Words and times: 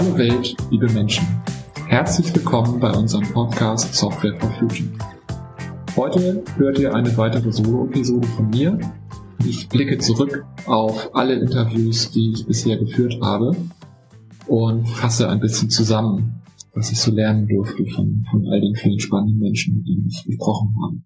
Hallo 0.00 0.16
Welt, 0.16 0.54
liebe 0.70 0.88
Menschen. 0.92 1.26
Herzlich 1.88 2.32
willkommen 2.32 2.78
bei 2.78 2.96
unserem 2.96 3.26
Podcast 3.32 3.92
Software 3.96 4.38
for 4.38 4.48
Future. 4.50 4.88
Heute 5.96 6.44
hört 6.54 6.78
ihr 6.78 6.94
eine 6.94 7.16
weitere 7.16 7.50
Solo-Episode 7.50 8.28
von 8.28 8.48
mir. 8.48 8.78
Ich 9.44 9.68
blicke 9.68 9.98
zurück 9.98 10.46
auf 10.66 11.12
alle 11.16 11.34
Interviews, 11.34 12.12
die 12.12 12.30
ich 12.30 12.46
bisher 12.46 12.76
geführt 12.76 13.18
habe 13.20 13.56
und 14.46 14.88
fasse 14.88 15.28
ein 15.28 15.40
bisschen 15.40 15.68
zusammen, 15.68 16.44
was 16.74 16.92
ich 16.92 17.00
so 17.00 17.10
lernen 17.10 17.48
durfte 17.48 17.84
von, 17.86 18.24
von 18.30 18.46
all 18.46 18.60
den 18.60 18.76
vielen 18.76 19.00
spannenden 19.00 19.40
Menschen, 19.40 19.82
denen 19.82 20.06
ich 20.06 20.22
gesprochen 20.24 20.76
habe. 20.80 20.98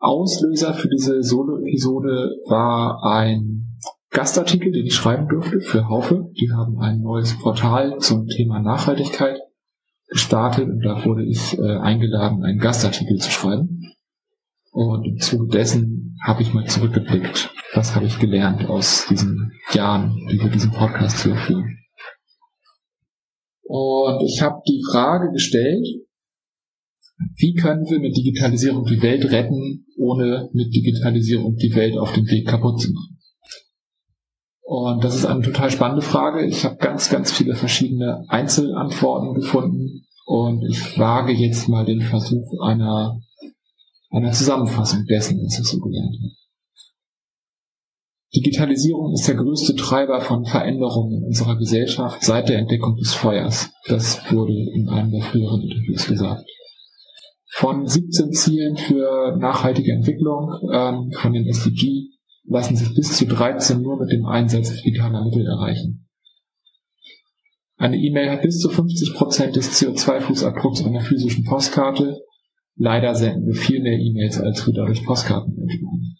Auslöser 0.00 0.74
für 0.74 0.88
diese 0.88 1.22
Solo-Episode 1.22 2.40
war 2.48 3.04
ein 3.04 3.78
Gastartikel, 4.14 4.70
den 4.70 4.86
ich 4.86 4.94
schreiben 4.94 5.28
durfte 5.28 5.60
für 5.60 5.88
Haufe. 5.88 6.30
Die 6.40 6.50
haben 6.52 6.78
ein 6.78 7.00
neues 7.00 7.36
Portal 7.36 7.98
zum 7.98 8.28
Thema 8.28 8.60
Nachhaltigkeit 8.60 9.40
gestartet 10.08 10.68
und 10.68 10.80
da 10.84 11.04
wurde 11.04 11.24
ich 11.24 11.58
äh, 11.58 11.78
eingeladen, 11.78 12.44
einen 12.44 12.60
Gastartikel 12.60 13.18
zu 13.18 13.30
schreiben. 13.30 13.82
Und 14.70 15.04
im 15.04 15.18
Zuge 15.18 15.48
dessen 15.48 16.16
habe 16.24 16.42
ich 16.42 16.54
mal 16.54 16.64
zurückgeblickt, 16.64 17.50
was 17.74 17.96
habe 17.96 18.06
ich 18.06 18.20
gelernt 18.20 18.68
aus 18.68 19.06
diesen 19.10 19.52
Jahren, 19.72 20.16
die 20.30 20.40
wir 20.40 20.48
diesen 20.48 20.70
Podcast 20.70 21.24
hier 21.24 21.34
führen. 21.34 21.78
Und 23.64 24.22
ich 24.24 24.40
habe 24.42 24.60
die 24.68 24.80
Frage 24.92 25.32
gestellt, 25.32 25.86
wie 27.36 27.54
können 27.54 27.84
wir 27.90 27.98
mit 27.98 28.16
Digitalisierung 28.16 28.84
die 28.84 29.02
Welt 29.02 29.24
retten, 29.24 29.86
ohne 29.98 30.50
mit 30.52 30.72
Digitalisierung 30.72 31.56
die 31.56 31.74
Welt 31.74 31.96
auf 31.96 32.12
dem 32.12 32.28
Weg 32.28 32.46
kaputt 32.46 32.80
zu 32.80 32.92
machen? 32.92 33.13
Und 34.66 35.04
das 35.04 35.14
ist 35.14 35.26
eine 35.26 35.42
total 35.42 35.70
spannende 35.70 36.00
Frage. 36.00 36.44
Ich 36.46 36.64
habe 36.64 36.76
ganz, 36.76 37.10
ganz 37.10 37.30
viele 37.30 37.54
verschiedene 37.54 38.24
Einzelantworten 38.28 39.34
gefunden 39.34 40.06
und 40.24 40.64
ich 40.66 40.98
wage 40.98 41.32
jetzt 41.32 41.68
mal 41.68 41.84
den 41.84 42.00
Versuch 42.00 42.60
einer, 42.62 43.20
einer 44.10 44.32
Zusammenfassung 44.32 45.04
dessen, 45.04 45.38
was 45.44 45.58
ich 45.58 45.66
so 45.66 45.78
gelernt 45.78 46.16
habe. 46.16 46.32
Digitalisierung 48.34 49.12
ist 49.12 49.28
der 49.28 49.36
größte 49.36 49.76
Treiber 49.76 50.20
von 50.22 50.46
Veränderungen 50.46 51.18
in 51.18 51.24
unserer 51.24 51.56
Gesellschaft 51.56 52.22
seit 52.22 52.48
der 52.48 52.58
Entdeckung 52.58 52.96
des 52.96 53.12
Feuers. 53.12 53.70
Das 53.86 54.32
wurde 54.32 54.54
in 54.72 54.88
einem 54.88 55.12
der 55.12 55.22
früheren 55.22 55.60
Interviews 55.60 56.06
gesagt. 56.06 56.44
Von 57.52 57.86
17 57.86 58.32
Zielen 58.32 58.76
für 58.76 59.36
nachhaltige 59.36 59.92
Entwicklung 59.92 60.50
ähm, 60.72 61.12
von 61.12 61.32
den 61.34 61.46
SDG 61.46 62.13
lassen 62.46 62.76
sich 62.76 62.94
bis 62.94 63.16
zu 63.16 63.26
13 63.26 63.80
nur 63.80 63.98
mit 63.98 64.12
dem 64.12 64.26
Einsatz 64.26 64.82
digitaler 64.82 65.24
Mittel 65.24 65.46
erreichen. 65.46 66.06
Eine 67.76 67.96
E-Mail 67.96 68.30
hat 68.30 68.42
bis 68.42 68.60
zu 68.60 68.70
50 68.70 69.14
Prozent 69.14 69.56
des 69.56 69.80
CO2-Fußabdrucks 69.80 70.86
einer 70.86 71.00
physischen 71.00 71.44
Postkarte. 71.44 72.20
Leider 72.76 73.14
senden 73.14 73.46
wir 73.46 73.54
viel 73.54 73.82
mehr 73.82 73.98
E-Mails, 73.98 74.40
als 74.40 74.66
wir 74.66 74.74
dadurch 74.74 75.04
Postkarten 75.04 75.56
entwickeln. 75.58 76.16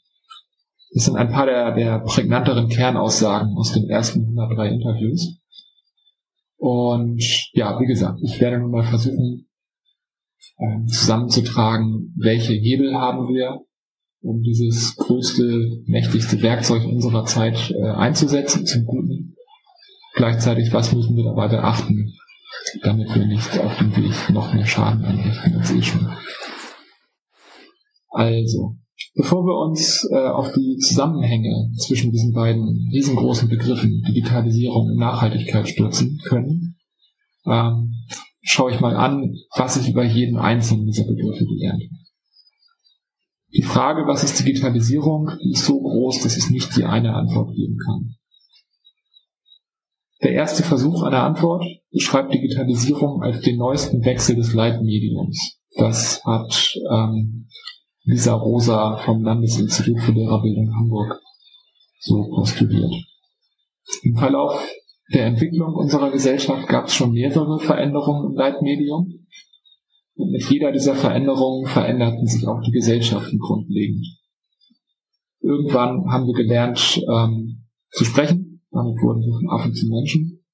Das 0.93 1.07
sind 1.07 1.17
ein 1.17 1.31
paar 1.31 1.47
der, 1.47 1.75
der 1.75 2.01
prägnanteren 2.01 2.69
Kernaussagen 2.69 3.57
aus 3.57 3.73
den 3.73 3.89
ersten 3.89 4.21
103 4.21 4.69
Interviews. 4.69 5.39
Und 6.57 7.23
ja, 7.53 7.79
wie 7.81 7.87
gesagt, 7.87 8.21
ich 8.23 8.41
werde 8.41 8.59
nun 8.59 8.71
mal 8.71 8.85
versuchen, 8.85 9.47
ähm, 10.59 10.87
zusammenzutragen, 10.87 12.15
welche 12.17 12.53
Hebel 12.53 12.95
haben 12.95 13.29
wir, 13.29 13.61
um 14.25 14.43
dieses 14.43 14.97
größte, 14.97 15.83
mächtigste 15.87 16.41
Werkzeug 16.43 16.85
unserer 16.85 17.25
Zeit 17.27 17.71
äh, 17.71 17.91
einzusetzen 17.91 18.67
zum 18.67 18.85
Guten. 18.85 19.37
Gleichzeitig, 20.15 20.73
was 20.73 20.93
müssen 20.93 21.17
wir 21.17 21.25
dabei 21.25 21.49
beachten, 21.49 22.15
damit 22.83 23.15
wir 23.15 23.27
nicht 23.27 23.59
auf 23.59 23.77
dem 23.79 23.95
Weg 23.97 24.31
noch 24.31 24.55
mehr 24.55 24.67
Schaden 24.67 25.05
anrichten 25.05 25.57
als 25.59 25.71
eh 25.73 25.83
schon. 25.83 26.09
Also, 28.11 28.77
Bevor 29.17 29.45
wir 29.47 29.57
uns 29.57 30.09
äh, 30.11 30.17
auf 30.17 30.53
die 30.53 30.77
Zusammenhänge 30.79 31.71
zwischen 31.77 32.11
diesen 32.11 32.33
beiden 32.33 32.89
riesengroßen 32.93 33.49
Begriffen 33.49 34.03
Digitalisierung 34.09 34.87
und 34.91 34.97
Nachhaltigkeit 34.97 35.69
stürzen 35.69 36.21
können, 36.25 36.77
ähm, 37.47 37.95
schaue 38.43 38.73
ich 38.73 38.81
mal 38.81 38.97
an, 38.97 39.37
was 39.57 39.77
ich 39.77 39.89
über 39.89 40.05
jeden 40.05 40.37
einzelnen 40.37 40.87
dieser 40.87 41.05
Begriffe 41.05 41.45
gelernt 41.45 41.83
habe. 41.85 42.04
Die 43.57 43.63
Frage, 43.63 44.07
was 44.07 44.25
ist 44.25 44.41
Digitalisierung, 44.41 45.31
ist 45.53 45.65
so 45.65 45.81
groß, 45.81 46.23
dass 46.23 46.37
es 46.37 46.51
nicht 46.51 46.77
die 46.77 46.85
eine 46.85 47.15
Antwort 47.15 47.55
geben 47.55 47.79
kann. 47.79 48.17
Der 50.23 50.33
erste 50.33 50.63
Versuch 50.63 51.03
einer 51.03 51.23
Antwort 51.23 51.65
beschreibt 51.93 52.35
Digitalisierung 52.35 53.23
als 53.23 53.41
den 53.43 53.59
neuesten 53.59 54.05
Wechsel 54.05 54.37
des 54.37 54.55
Leitmediums. 54.55 55.59
Das 55.77 56.25
hat 56.25 56.75
ähm, 56.91 57.47
Lisa 58.05 58.35
Rosa 58.35 58.97
vom 58.97 59.23
Landesinstitut 59.23 60.01
für 60.01 60.13
Lehrerbildung 60.13 60.75
Hamburg 60.75 61.21
so 62.01 62.29
postuliert. 62.35 62.93
Im 64.03 64.17
Verlauf 64.17 64.69
der 65.13 65.27
Entwicklung 65.27 65.75
unserer 65.75 66.11
Gesellschaft 66.11 66.67
gab 66.69 66.87
es 66.87 66.95
schon 66.95 67.13
mehrere 67.13 67.61
Veränderungen 67.61 68.31
im 68.31 68.37
Leitmedium. 68.37 69.27
Und 70.17 70.31
mit 70.31 70.49
jeder 70.49 70.73
dieser 70.73 70.95
Veränderungen 70.95 71.67
veränderten 71.67 72.27
sich 72.27 72.47
auch 72.47 72.61
die 72.61 72.71
Gesellschaften 72.71 73.39
grundlegend. 73.39 74.07
Irgendwann 75.41 76.11
haben 76.11 76.27
wir 76.27 76.35
gelernt 76.35 77.01
ähm, 77.09 77.67
zu 77.91 78.05
sprechen, 78.05 78.63
damit 78.71 78.97
wurden 79.03 79.23
wir 79.23 79.33
von 79.35 79.51
Affen 79.51 79.75
zu 79.75 79.89
Menschen. 79.89 80.45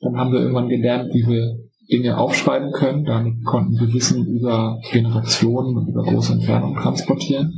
Dann 0.00 0.16
haben 0.16 0.32
wir 0.32 0.40
irgendwann 0.40 0.68
gelernt, 0.68 1.12
wie 1.14 1.26
wir 1.26 1.58
Dinge 1.90 2.18
aufschreiben 2.18 2.72
können. 2.72 3.04
Damit 3.04 3.44
konnten 3.44 3.78
wir 3.80 3.92
Wissen 3.92 4.26
über 4.26 4.80
Generationen 4.90 5.76
und 5.76 5.88
über 5.88 6.02
große 6.02 6.34
Entfernungen 6.34 6.80
transportieren. 6.80 7.52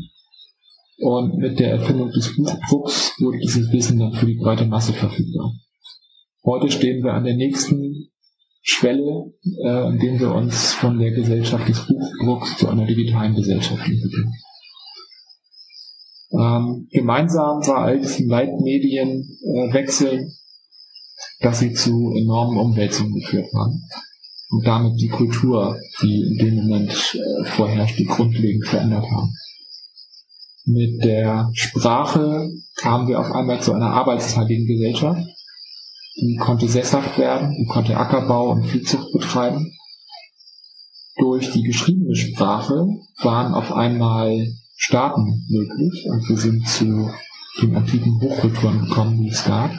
Und 0.99 1.39
mit 1.39 1.59
der 1.59 1.73
Erfindung 1.73 2.11
des 2.11 2.37
Buchdrucks 2.37 3.15
wurde 3.19 3.39
dieses 3.39 3.73
Wissen 3.73 3.99
dann 3.99 4.13
für 4.13 4.27
die 4.27 4.37
breite 4.37 4.67
Masse 4.67 4.93
verfügbar. 4.93 5.53
Heute 6.45 6.71
stehen 6.71 7.03
wir 7.03 7.15
an 7.15 7.25
der 7.25 7.37
nächsten 7.37 8.11
Schwelle, 8.63 9.33
äh, 9.65 9.89
indem 9.89 10.21
wir 10.21 10.35
uns 10.35 10.73
von 10.75 10.99
der 10.99 11.13
Gesellschaft 11.13 11.69
des 11.69 11.87
Buchdrucks 11.87 12.59
zu 12.59 12.69
einer 12.69 12.87
digitalen 12.87 13.35
Gesellschaft 13.35 13.87
entwickeln. 13.87 14.33
Ähm, 16.33 16.87
gemeinsam 16.91 17.67
war 17.67 17.85
all 17.87 17.99
diesen 17.99 18.29
Leitmedienwechsel, 18.29 20.21
äh, 20.21 20.27
dass 21.41 21.59
sie 21.59 21.73
zu 21.73 22.13
enormen 22.17 22.59
Umwälzungen 22.59 23.15
geführt 23.15 23.49
haben 23.55 23.83
und 24.51 24.67
damit 24.67 25.01
die 25.01 25.09
Kultur, 25.09 25.77
die 26.03 26.23
in 26.23 26.39
dem 26.39 26.55
Moment 26.57 26.93
äh, 26.93 27.45
vorherrschte, 27.45 28.05
grundlegend 28.05 28.67
verändert 28.67 29.05
haben. 29.11 29.33
Mit 30.67 31.03
der 31.03 31.51
Sprache 31.55 32.51
kamen 32.77 33.09
wir 33.09 33.19
auf 33.19 33.33
einmal 33.33 33.61
zu 33.61 33.73
einer 33.73 33.91
arbeitsteiligen 33.91 34.67
Gesellschaft. 34.67 35.27
Die 36.21 36.37
konnte 36.37 36.69
sesshaft 36.69 37.17
werden, 37.19 37.57
die 37.59 37.65
konnte 37.65 37.97
Ackerbau 37.97 38.51
und 38.51 38.67
Viehzucht 38.67 39.11
betreiben. 39.13 39.73
Durch 41.17 41.51
die 41.51 41.63
geschriebene 41.63 42.15
Sprache 42.15 42.89
waren 43.23 43.55
auf 43.55 43.73
einmal 43.73 44.55
Staaten 44.77 45.47
möglich 45.49 46.07
und 46.07 46.29
wir 46.29 46.37
sind 46.37 46.69
zu 46.69 47.11
den 47.63 47.75
antiken 47.75 48.21
Hochkulturen 48.21 48.87
gekommen, 48.87 49.23
die 49.23 49.31
es 49.31 49.45
gab. 49.45 49.71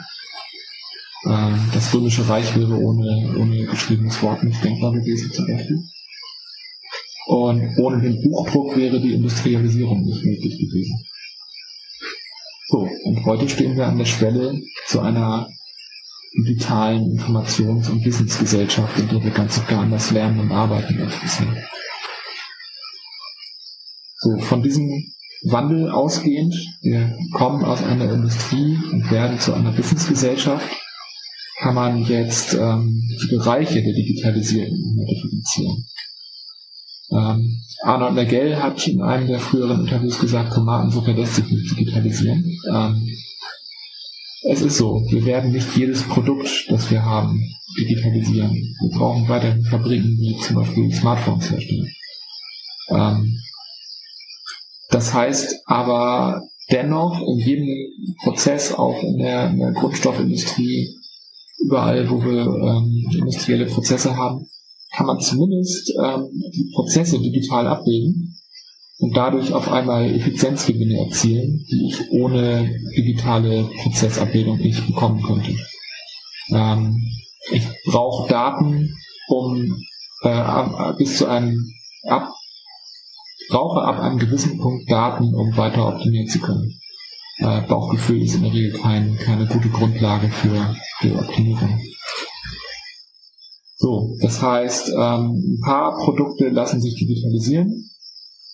Ähm, 1.26 1.70
das 1.72 1.94
Römische 1.94 2.28
Reich 2.28 2.56
wäre 2.56 2.74
ohne, 2.74 3.36
ohne 3.38 3.64
geschriebenes 3.66 4.20
Wort 4.22 4.42
nicht 4.42 4.62
denkbar 4.64 4.92
gewesen 4.92 5.30
zum 5.32 5.46
Beispiel. 5.46 5.82
Und 7.26 7.78
ohne 7.78 8.00
den 8.00 8.20
Buchdruck 8.20 8.76
wäre 8.76 9.00
die 9.00 9.14
Industrialisierung 9.14 10.02
nicht 10.02 10.24
möglich 10.24 10.58
gewesen. 10.58 11.04
So, 12.68 12.88
und 13.04 13.24
heute 13.26 13.48
stehen 13.48 13.76
wir 13.76 13.86
an 13.86 13.98
der 13.98 14.06
Schwelle 14.06 14.60
zu 14.86 15.00
einer 15.00 15.48
digitalen 16.34 17.18
Informations- 17.18 17.90
und 17.90 18.04
Wissensgesellschaft, 18.04 18.98
in 18.98 19.08
der 19.08 19.22
wir 19.22 19.30
ganz 19.30 19.58
und 19.58 19.68
gar 19.68 19.82
anders 19.82 20.10
lernen 20.10 20.40
und 20.40 20.52
arbeiten 20.52 21.00
als. 21.00 21.14
So, 24.16 24.38
von 24.38 24.62
diesem 24.62 25.12
Wandel 25.44 25.90
ausgehend, 25.90 26.54
wir 26.82 27.16
kommen 27.32 27.64
aus 27.64 27.82
einer 27.82 28.12
Industrie 28.12 28.78
und 28.92 29.10
werden 29.10 29.40
zu 29.40 29.52
einer 29.52 29.76
Wissensgesellschaft, 29.76 30.68
kann 31.58 31.74
man 31.74 32.02
jetzt 32.04 32.54
ähm, 32.54 33.02
die 33.22 33.36
Bereiche 33.36 33.82
der 33.82 33.92
Digitalisierung 33.92 35.06
differenzieren. 35.08 35.86
Ähm, 37.10 37.62
Arnold 37.82 38.14
Nagel 38.14 38.62
hat 38.62 38.86
in 38.86 39.02
einem 39.02 39.26
der 39.26 39.38
früheren 39.38 39.80
Interviews 39.80 40.18
gesagt, 40.18 40.54
Tomatensuppe 40.54 41.12
lässt 41.12 41.36
sich 41.36 41.50
nicht 41.50 41.78
digitalisieren. 41.78 42.44
Ähm, 42.72 43.08
es 44.44 44.60
ist 44.60 44.78
so, 44.78 45.00
wir 45.08 45.24
werden 45.24 45.52
nicht 45.52 45.76
jedes 45.76 46.02
Produkt, 46.02 46.66
das 46.68 46.90
wir 46.90 47.04
haben, 47.04 47.40
digitalisieren. 47.78 48.50
Wir 48.50 48.98
brauchen 48.98 49.28
weiterhin 49.28 49.64
Fabriken, 49.64 50.18
die 50.18 50.36
zum 50.40 50.56
Beispiel 50.56 50.92
Smartphones 50.92 51.50
herstellen. 51.50 51.92
Ähm, 52.90 53.38
das 54.90 55.14
heißt 55.14 55.62
aber 55.66 56.42
dennoch 56.70 57.20
in 57.20 57.38
jedem 57.38 58.14
Prozess, 58.22 58.72
auch 58.72 59.02
in 59.02 59.18
der, 59.18 59.50
in 59.50 59.58
der 59.58 59.72
Grundstoffindustrie, 59.72 60.88
überall, 61.64 62.10
wo 62.10 62.22
wir 62.24 62.46
ähm, 62.46 63.06
industrielle 63.12 63.66
Prozesse 63.66 64.16
haben, 64.16 64.46
kann 64.96 65.06
man 65.06 65.20
zumindest 65.20 65.92
ähm, 66.02 66.28
die 66.52 66.70
Prozesse 66.74 67.18
digital 67.20 67.66
abbilden 67.66 68.31
und 69.02 69.16
dadurch 69.16 69.52
auf 69.52 69.68
einmal 69.68 70.14
Effizienzgewinne 70.14 70.96
erzielen, 71.06 71.66
die 71.68 71.88
ich 71.88 72.12
ohne 72.12 72.72
digitale 72.96 73.68
Prozessabbildung 73.82 74.58
nicht 74.58 74.86
bekommen 74.86 75.20
könnte. 75.20 75.56
Ähm, 76.54 77.04
ich 77.50 77.66
brauche 77.84 78.28
Daten, 78.28 78.94
um 79.26 79.76
äh, 80.22 80.92
bis 80.98 81.18
zu 81.18 81.26
einem 81.26 81.68
ab, 82.04 82.32
brauche 83.48 83.82
ab 83.82 83.98
einem 83.98 84.20
gewissen 84.20 84.58
Punkt 84.58 84.88
Daten, 84.88 85.34
um 85.34 85.56
weiter 85.56 85.88
optimieren 85.88 86.28
zu 86.28 86.38
können. 86.38 86.78
Äh, 87.38 87.62
Bauchgefühl 87.62 88.22
ist 88.22 88.36
in 88.36 88.44
der 88.44 88.52
Regel 88.52 88.78
kein, 88.80 89.16
keine 89.16 89.46
gute 89.46 89.68
Grundlage 89.68 90.28
für, 90.28 90.76
für 91.00 91.18
Optimierung. 91.18 91.80
So, 93.78 94.16
das 94.20 94.40
heißt, 94.40 94.90
ähm, 94.90 95.56
ein 95.56 95.60
paar 95.60 95.98
Produkte 96.04 96.50
lassen 96.50 96.80
sich 96.80 96.94
digitalisieren, 96.94 97.88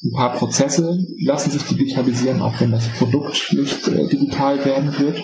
ein 0.03 0.13
paar 0.13 0.33
Prozesse 0.35 0.99
lassen 1.25 1.51
sich 1.51 1.65
digitalisieren, 1.65 2.41
auch 2.41 2.61
wenn 2.61 2.71
das 2.71 2.89
Produkt 2.99 3.53
nicht 3.53 3.89
äh, 3.89 4.07
digital 4.07 4.65
werden 4.65 4.97
wird. 4.99 5.21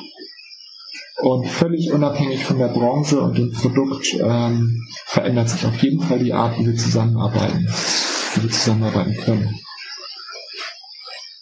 Und 1.22 1.46
völlig 1.46 1.92
unabhängig 1.92 2.44
von 2.44 2.58
der 2.58 2.68
Branche 2.68 3.20
und 3.20 3.38
dem 3.38 3.52
Produkt 3.52 4.14
ähm, 4.20 4.80
verändert 5.06 5.48
sich 5.48 5.64
auf 5.64 5.80
jeden 5.80 6.00
Fall 6.00 6.18
die 6.18 6.32
Art, 6.32 6.58
wie 6.58 6.66
wir 6.66 6.76
zusammenarbeiten, 6.76 7.68
wie 8.34 8.42
wir 8.42 8.50
zusammenarbeiten 8.50 9.16
können. 9.18 9.60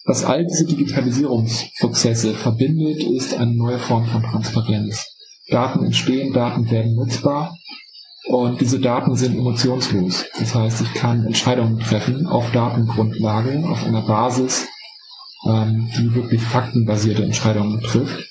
Was 0.05 0.25
all 0.25 0.45
diese 0.45 0.67
Digitalisierungsprozesse 0.67 2.35
verbindet, 2.35 3.03
ist 3.03 3.35
eine 3.35 3.55
neue 3.55 3.79
Form 3.79 4.05
von 4.07 4.23
Transparenz. 4.23 5.07
Daten 5.49 5.85
entstehen, 5.85 6.33
Daten 6.33 6.71
werden 6.71 6.95
nutzbar 6.95 7.57
und 8.29 8.61
diese 8.61 8.79
Daten 8.79 9.17
sind 9.17 9.37
emotionslos. 9.37 10.25
Das 10.39 10.55
heißt, 10.55 10.83
ich 10.83 10.95
kann 10.95 11.27
Entscheidungen 11.27 11.79
treffen 11.81 12.27
auf 12.27 12.51
Datengrundlage, 12.53 13.65
auf 13.69 13.85
einer 13.85 14.03
Basis, 14.03 14.67
ähm, 15.47 15.89
die 15.97 16.15
wirklich 16.15 16.43
faktenbasierte 16.43 17.25
Entscheidungen 17.25 17.81
trifft. 17.81 18.29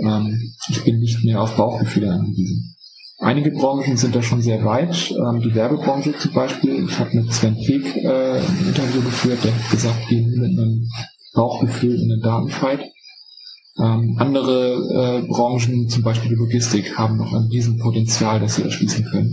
Ähm, 0.00 0.52
ich 0.68 0.82
bin 0.84 0.98
nicht 0.98 1.24
mehr 1.24 1.40
auf 1.40 1.56
Bauchgefühle 1.56 2.12
angewiesen. 2.12 2.74
Einige 3.18 3.52
Branchen 3.52 3.96
sind 3.96 4.16
da 4.16 4.22
schon 4.22 4.42
sehr 4.42 4.64
weit. 4.64 5.10
Ähm, 5.12 5.40
die 5.40 5.54
Werbebranche 5.54 6.16
zum 6.18 6.32
Beispiel. 6.32 6.84
Ich 6.84 6.98
habe 6.98 7.16
mit 7.16 7.32
Sven 7.32 7.54
Peek 7.54 7.96
äh, 7.96 8.38
ein 8.38 8.66
Interview 8.66 9.02
geführt, 9.02 9.44
der 9.44 9.54
hat 9.54 9.70
gesagt, 9.70 10.08
gehen 10.08 10.30
mit 10.30 10.58
einem 10.58 10.88
Bauchgefühl 11.34 12.00
in 12.00 12.08
den 12.08 12.20
Datenfight. 12.20 12.90
Ähm, 13.76 14.16
andere 14.18 15.22
äh, 15.24 15.26
Branchen, 15.26 15.88
zum 15.88 16.02
Beispiel 16.02 16.30
die 16.30 16.36
Logistik, 16.36 16.96
haben 16.96 17.16
noch 17.16 17.32
ein 17.32 17.48
Riesenpotenzial, 17.50 18.38
das 18.40 18.56
sie 18.56 18.62
erschließen 18.62 19.04
können. 19.06 19.32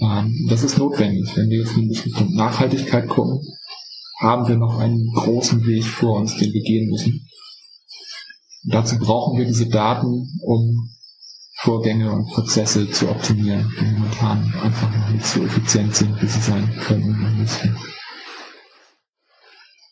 Ähm, 0.00 0.46
das 0.48 0.62
ist 0.62 0.78
notwendig. 0.78 1.36
Wenn 1.36 1.50
wir 1.50 1.58
jetzt 1.58 1.76
nämlich 1.76 2.04
Richtung 2.04 2.32
Nachhaltigkeit 2.34 3.08
gucken, 3.08 3.40
haben 4.20 4.46
wir 4.46 4.56
noch 4.56 4.78
einen 4.78 5.06
großen 5.14 5.66
Weg 5.66 5.84
vor 5.84 6.20
uns, 6.20 6.36
den 6.36 6.52
wir 6.52 6.62
gehen 6.62 6.90
müssen. 6.90 7.26
Und 8.64 8.74
dazu 8.74 8.98
brauchen 8.98 9.38
wir 9.38 9.46
diese 9.46 9.68
Daten, 9.68 10.28
um 10.42 10.90
Vorgänge 11.62 12.12
und 12.12 12.28
Prozesse 12.28 12.90
zu 12.90 13.08
optimieren, 13.08 13.70
die 13.78 13.84
momentan 13.84 14.54
einfach 14.62 14.94
noch 14.96 15.10
nicht 15.10 15.26
so 15.26 15.44
effizient 15.44 15.94
sind, 15.94 16.22
wie 16.22 16.26
sie 16.26 16.40
sein 16.40 16.72
können 16.80 17.22
und 17.24 17.38
müssen. 17.38 17.76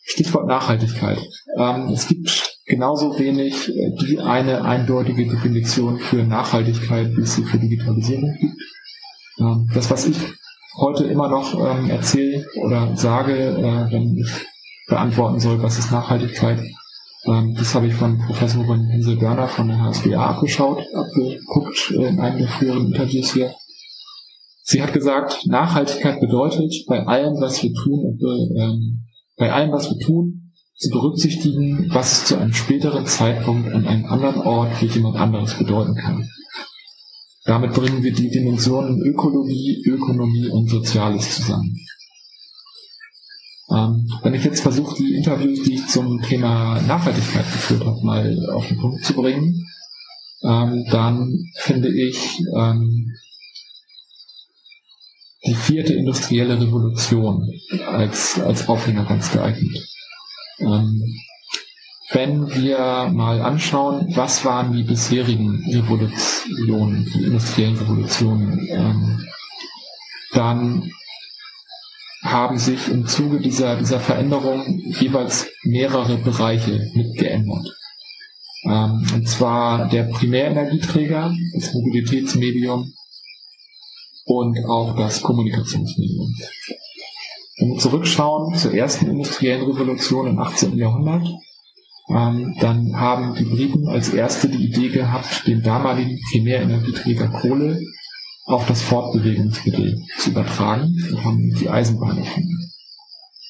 Stichwort 0.02 0.46
Nachhaltigkeit. 0.46 1.18
Ähm, 1.58 1.88
es 1.88 2.06
gibt 2.06 2.47
genauso 2.68 3.18
wenig 3.18 3.74
äh, 3.74 3.90
die 4.00 4.20
eine 4.20 4.64
eindeutige 4.64 5.26
Definition 5.26 5.98
für 5.98 6.22
Nachhaltigkeit, 6.22 7.16
wie 7.16 7.22
es 7.22 7.34
sie 7.34 7.44
für 7.44 7.58
Digitalisierung 7.58 8.36
gibt. 8.38 8.62
Ähm, 9.40 9.68
das, 9.74 9.90
was 9.90 10.06
ich 10.06 10.18
heute 10.76 11.04
immer 11.04 11.28
noch 11.28 11.54
ähm, 11.54 11.90
erzähle 11.90 12.46
oder 12.62 12.94
sage, 12.96 13.32
äh, 13.34 13.92
wenn 13.92 14.16
ich 14.16 14.30
beantworten 14.86 15.40
soll, 15.40 15.62
was 15.62 15.78
ist 15.78 15.90
Nachhaltigkeit, 15.90 16.60
ähm, 17.26 17.54
das 17.56 17.74
habe 17.74 17.86
ich 17.86 17.94
von 17.94 18.18
Professorin 18.18 18.86
Hinsel 18.90 19.16
Görner 19.16 19.48
von 19.48 19.68
der 19.68 19.82
HSBA 19.82 20.26
abgeschaut, 20.26 20.84
abgeguckt 20.94 21.90
äh, 21.90 22.08
in 22.08 22.20
einem 22.20 22.38
der 22.38 22.48
früheren 22.48 22.86
Interviews 22.86 23.32
hier. 23.32 23.54
Sie 24.62 24.82
hat 24.82 24.92
gesagt, 24.92 25.46
Nachhaltigkeit 25.46 26.20
bedeutet, 26.20 26.84
bei 26.86 27.06
allem, 27.06 27.40
was 27.40 27.62
wir 27.62 27.72
tun, 27.72 28.18
bei 29.38 29.50
allem, 29.50 29.72
was 29.72 29.90
wir 29.90 29.98
tun, 29.98 30.47
zu 30.78 30.90
berücksichtigen, 30.90 31.92
was 31.92 32.12
es 32.12 32.24
zu 32.26 32.36
einem 32.38 32.54
späteren 32.54 33.04
Zeitpunkt 33.04 33.72
an 33.72 33.86
einem 33.86 34.06
anderen 34.06 34.40
Ort 34.42 34.74
für 34.74 34.86
jemand 34.86 35.16
anderes 35.16 35.54
bedeuten 35.54 35.96
kann. 35.96 36.28
Damit 37.44 37.72
bringen 37.72 38.02
wir 38.02 38.12
die 38.12 38.30
Dimensionen 38.30 39.02
Ökologie, 39.02 39.82
Ökonomie 39.86 40.48
und 40.48 40.68
Soziales 40.68 41.36
zusammen. 41.36 41.76
Ähm, 43.70 44.08
wenn 44.22 44.34
ich 44.34 44.44
jetzt 44.44 44.60
versuche, 44.60 44.96
die 44.96 45.16
Interviews, 45.16 45.62
die 45.62 45.74
ich 45.74 45.86
zum 45.88 46.22
Thema 46.22 46.80
Nachhaltigkeit 46.82 47.44
geführt 47.52 47.84
habe, 47.84 48.04
mal 48.04 48.50
auf 48.50 48.68
den 48.68 48.78
Punkt 48.78 49.04
zu 49.04 49.14
bringen, 49.14 49.66
ähm, 50.42 50.84
dann 50.90 51.44
finde 51.56 51.88
ich 51.88 52.38
ähm, 52.56 53.12
die 55.44 55.54
vierte 55.54 55.94
industrielle 55.94 56.60
Revolution 56.60 57.50
als, 57.86 58.38
als 58.38 58.68
Aufhänger 58.68 59.04
ganz 59.04 59.32
geeignet. 59.32 59.88
Ähm, 60.60 61.02
wenn 62.10 62.48
wir 62.54 63.10
mal 63.12 63.42
anschauen, 63.42 64.06
was 64.16 64.44
waren 64.44 64.72
die 64.72 64.82
bisherigen 64.82 65.62
Revolutionen, 65.70 67.04
die 67.14 67.24
industriellen 67.24 67.76
Revolutionen, 67.76 68.66
ähm, 68.70 69.28
dann 70.32 70.90
haben 72.22 72.58
sich 72.58 72.88
im 72.88 73.06
Zuge 73.06 73.40
dieser, 73.40 73.76
dieser 73.76 74.00
Veränderung 74.00 74.80
jeweils 74.98 75.48
mehrere 75.62 76.16
Bereiche 76.16 76.90
mitgeändert. 76.94 77.66
Ähm, 78.64 79.06
und 79.14 79.28
zwar 79.28 79.88
der 79.88 80.04
Primärenergieträger, 80.04 81.32
das 81.54 81.74
Mobilitätsmedium 81.74 82.92
und 84.24 84.58
auch 84.66 84.96
das 84.96 85.22
Kommunikationsmedium. 85.22 86.34
Wenn 87.58 87.70
wir 87.70 87.78
zurückschauen 87.78 88.54
zur 88.54 88.72
ersten 88.72 89.06
industriellen 89.08 89.64
Revolution 89.64 90.28
im 90.28 90.38
18. 90.38 90.76
Jahrhundert, 90.76 91.26
ähm, 92.08 92.54
dann 92.60 92.98
haben 92.98 93.34
die 93.34 93.44
Briten 93.44 93.88
als 93.88 94.10
erste 94.10 94.48
die 94.48 94.64
Idee 94.64 94.88
gehabt, 94.88 95.46
den 95.46 95.62
damaligen 95.62 96.18
Primärenergieträger 96.30 97.28
Kohle 97.28 97.80
auf 98.46 98.66
das 98.66 98.82
Fortbewegungsmittel 98.82 100.02
zu 100.18 100.30
übertragen 100.30 100.96
und 101.10 101.24
haben 101.24 101.54
die 101.54 101.68
Eisenbahn 101.68 102.18
erfunden. 102.18 102.72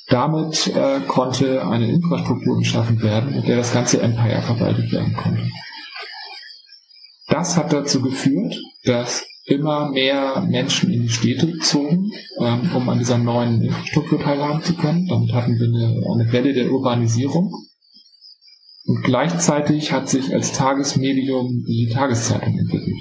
Damit 0.09 0.67
äh, 0.69 1.01
konnte 1.07 1.67
eine 1.67 1.93
Infrastruktur 1.93 2.59
geschaffen 2.59 3.03
werden, 3.03 3.37
mit 3.37 3.47
der 3.47 3.59
das 3.59 3.73
ganze 3.73 4.01
Empire 4.01 4.43
verwaltet 4.43 4.91
werden 4.91 5.15
konnte. 5.15 5.43
Das 7.29 7.57
hat 7.59 7.73
dazu 7.73 8.01
geführt, 8.01 8.57
dass 8.85 9.28
immer 9.49 9.91
mehr 9.91 10.45
Menschen 10.49 10.93
in 10.93 11.03
die 11.03 11.09
Städte 11.09 11.59
zogen, 11.59 12.13
ähm, 12.41 12.71
um 12.75 12.89
an 12.89 12.99
dieser 12.99 13.19
neuen 13.19 13.63
Infrastruktur 13.63 14.21
teilhaben 14.21 14.63
zu 14.63 14.75
können. 14.75 15.07
Damit 15.09 15.33
hatten 15.33 15.59
wir 15.59 15.67
eine, 15.67 16.03
eine 16.15 16.33
Welle 16.33 16.53
der 16.53 16.71
Urbanisierung. 16.71 17.53
Und 18.85 19.03
gleichzeitig 19.03 19.93
hat 19.93 20.09
sich 20.09 20.33
als 20.33 20.53
Tagesmedium 20.53 21.65
die 21.67 21.91
Tageszeitung 21.93 22.59
entwickelt. 22.59 22.97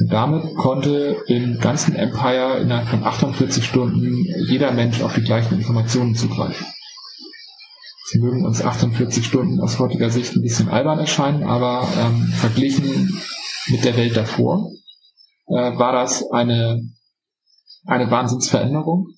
Und 0.00 0.12
damit 0.12 0.54
konnte 0.56 1.16
im 1.26 1.58
ganzen 1.58 1.96
Empire 1.96 2.58
innerhalb 2.60 2.88
von 2.88 3.02
48 3.02 3.64
Stunden 3.64 4.26
jeder 4.46 4.72
Mensch 4.72 5.00
auf 5.02 5.14
die 5.14 5.22
gleichen 5.22 5.54
Informationen 5.58 6.14
zugreifen. 6.14 6.66
Sie 8.10 8.20
mögen 8.20 8.46
uns 8.46 8.62
48 8.62 9.26
Stunden 9.26 9.60
aus 9.60 9.78
heutiger 9.78 10.10
Sicht 10.10 10.34
ein 10.34 10.42
bisschen 10.42 10.68
albern 10.68 10.98
erscheinen, 10.98 11.42
aber 11.42 11.86
ähm, 11.98 12.28
verglichen 12.28 13.20
mit 13.68 13.84
der 13.84 13.96
Welt 13.96 14.16
davor 14.16 14.70
äh, 15.48 15.78
war 15.78 15.92
das 15.92 16.30
eine, 16.30 16.82
eine 17.86 18.10
Wahnsinnsveränderung. 18.10 19.08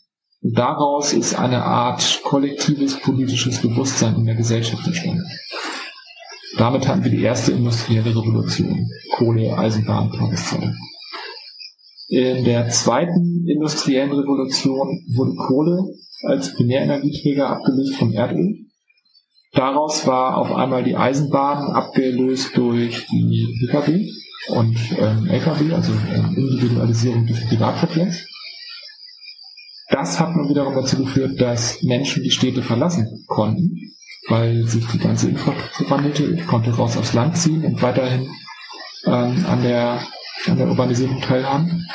Und 0.43 0.59
daraus 0.59 1.13
ist 1.13 1.35
eine 1.35 1.63
Art 1.65 2.21
kollektives 2.25 2.99
politisches 3.01 3.61
Bewusstsein 3.61 4.17
in 4.17 4.27
der 4.27 4.37
Gesellschaft 4.37 4.87
entstanden. 4.87 5.25
Damit 6.57 6.89
hatten 6.89 7.05
wir 7.05 7.11
die 7.11 7.23
erste 7.23 7.53
industrielle 7.53 8.11
Revolution. 8.11 8.87
Kohle, 9.13 9.57
Eisenbahn, 9.57 10.11
Tageszeitung. 10.11 10.75
In 12.09 12.45
der 12.45 12.69
zweiten 12.71 13.47
industriellen 13.47 14.11
Revolution 14.11 15.05
wurde 15.15 15.37
Kohle 15.37 15.79
als 16.25 16.55
Primärenergieträger 16.55 17.49
abgelöst 17.51 17.97
vom 17.97 18.13
Erdöl. 18.13 18.67
Daraus 19.53 20.07
war 20.07 20.39
auf 20.39 20.53
einmal 20.53 20.83
die 20.83 20.97
Eisenbahn 20.97 21.71
abgelöst 21.71 22.57
durch 22.57 23.07
die 23.07 23.47
Pkw 23.61 24.09
und 24.49 24.77
ähm, 24.99 25.27
Lkw, 25.29 25.75
also 25.75 25.93
ähm, 25.93 26.35
Individualisierung 26.37 27.27
des 27.27 27.47
Privatverkehrs. 27.49 28.27
Das 29.91 30.21
hat 30.21 30.35
nun 30.37 30.49
wiederum 30.49 30.75
dazu 30.75 30.99
geführt, 30.99 31.41
dass 31.41 31.83
Menschen 31.83 32.23
die 32.23 32.31
Städte 32.31 32.63
verlassen 32.63 33.25
konnten 33.27 33.91
weil 34.29 34.67
sich 34.67 34.87
die 34.87 34.99
ganze 34.99 35.29
Infrastruktur 35.31 35.91
wandelte. 35.91 36.25
Ich 36.25 36.47
konnte 36.47 36.71
raus 36.71 36.97
aufs 36.97 37.15
Land 37.15 37.37
ziehen 37.37 37.65
und 37.65 37.83
weiterhin 37.83 38.29
ähm, 39.07 39.45
an 39.47 39.63
der 39.63 40.01
an 40.47 40.57
der 40.57 40.69
Urbanisierung 40.69 41.21
teilhaben. 41.21 41.87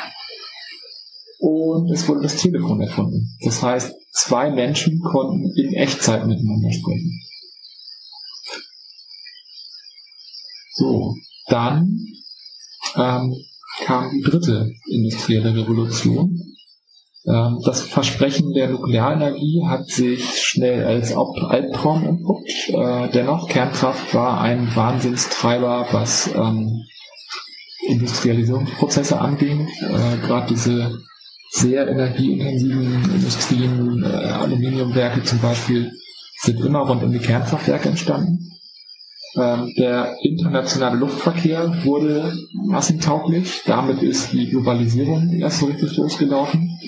Und 1.38 1.90
es 1.90 2.06
wurde 2.06 2.22
das 2.22 2.36
Telefon 2.36 2.80
erfunden. 2.80 3.36
Das 3.44 3.62
heißt, 3.62 3.92
zwei 4.12 4.50
Menschen 4.50 5.00
konnten 5.00 5.52
in 5.56 5.74
Echtzeit 5.74 6.26
miteinander 6.26 6.72
sprechen. 6.72 7.20
So, 10.72 11.16
dann 11.48 12.06
ähm, 12.96 13.36
kam 13.84 14.10
die 14.10 14.22
dritte 14.22 14.70
industrielle 14.90 15.54
Revolution. 15.54 16.40
Ähm, 17.26 17.60
das 17.64 17.82
Versprechen 17.82 18.52
der 18.54 18.68
Nuklearenergie 18.68 19.64
hat 19.66 19.88
sich 19.88 20.24
schnell 20.42 20.84
als 20.84 21.12
Albtraum 21.14 22.04
entpuppt. 22.04 22.68
Äh, 22.68 23.08
dennoch, 23.12 23.48
Kernkraft 23.48 24.14
war 24.14 24.40
ein 24.40 24.74
Wahnsinnstreiber, 24.74 25.88
was 25.90 26.30
ähm, 26.34 26.84
Industrialisierungsprozesse 27.88 29.20
anging. 29.20 29.68
Äh, 29.80 30.26
Gerade 30.26 30.46
diese 30.48 30.98
sehr 31.50 31.88
energieintensiven 31.88 33.14
Industrien, 33.14 34.04
äh, 34.04 34.06
Aluminiumwerke 34.06 35.22
zum 35.22 35.40
Beispiel, 35.40 35.90
sind 36.38 36.60
immer 36.60 36.80
rund 36.80 37.02
um 37.02 37.12
die 37.12 37.18
Kernkraftwerke 37.18 37.88
entstanden. 37.88 38.55
Ähm, 39.36 39.74
der 39.76 40.16
internationale 40.22 40.96
Luftverkehr 40.96 41.84
wurde 41.84 42.32
massentauglich. 42.54 43.62
Damit 43.66 44.02
ist 44.02 44.32
die 44.32 44.48
Globalisierung 44.48 45.30
erst 45.34 45.58
so 45.60 45.66
richtig 45.66 45.96
losgelaufen. 45.96 46.78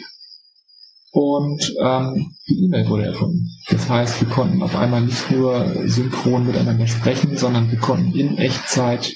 Und 1.10 1.74
ähm, 1.82 2.32
die 2.48 2.64
E-Mail 2.64 2.88
wurde 2.88 3.06
erfunden. 3.06 3.50
Das 3.68 3.88
heißt, 3.88 4.20
wir 4.20 4.28
konnten 4.28 4.62
auf 4.62 4.76
einmal 4.76 5.02
nicht 5.02 5.30
nur 5.30 5.66
synchron 5.86 6.46
miteinander 6.46 6.86
sprechen, 6.86 7.36
sondern 7.36 7.70
wir 7.70 7.78
konnten 7.78 8.18
in 8.18 8.38
Echtzeit 8.38 9.14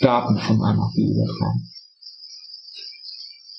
Daten 0.00 0.38
von 0.38 0.62
A 0.62 0.74
nach 0.74 0.92
B 0.94 1.02
übertragen. 1.02 1.68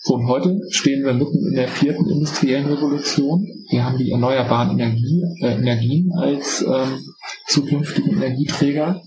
Und 0.09 0.27
heute 0.27 0.61
stehen 0.69 1.03
wir 1.03 1.13
mitten 1.13 1.47
in 1.47 1.55
der 1.55 1.67
vierten 1.67 2.09
industriellen 2.09 2.67
Revolution. 2.67 3.45
Wir 3.69 3.83
haben 3.83 3.97
die 3.97 4.11
erneuerbaren 4.11 4.79
Energie, 4.79 5.23
äh, 5.41 5.55
Energien 5.55 6.11
als 6.17 6.61
ähm, 6.61 6.99
zukünftigen 7.47 8.13
Energieträger. 8.13 9.01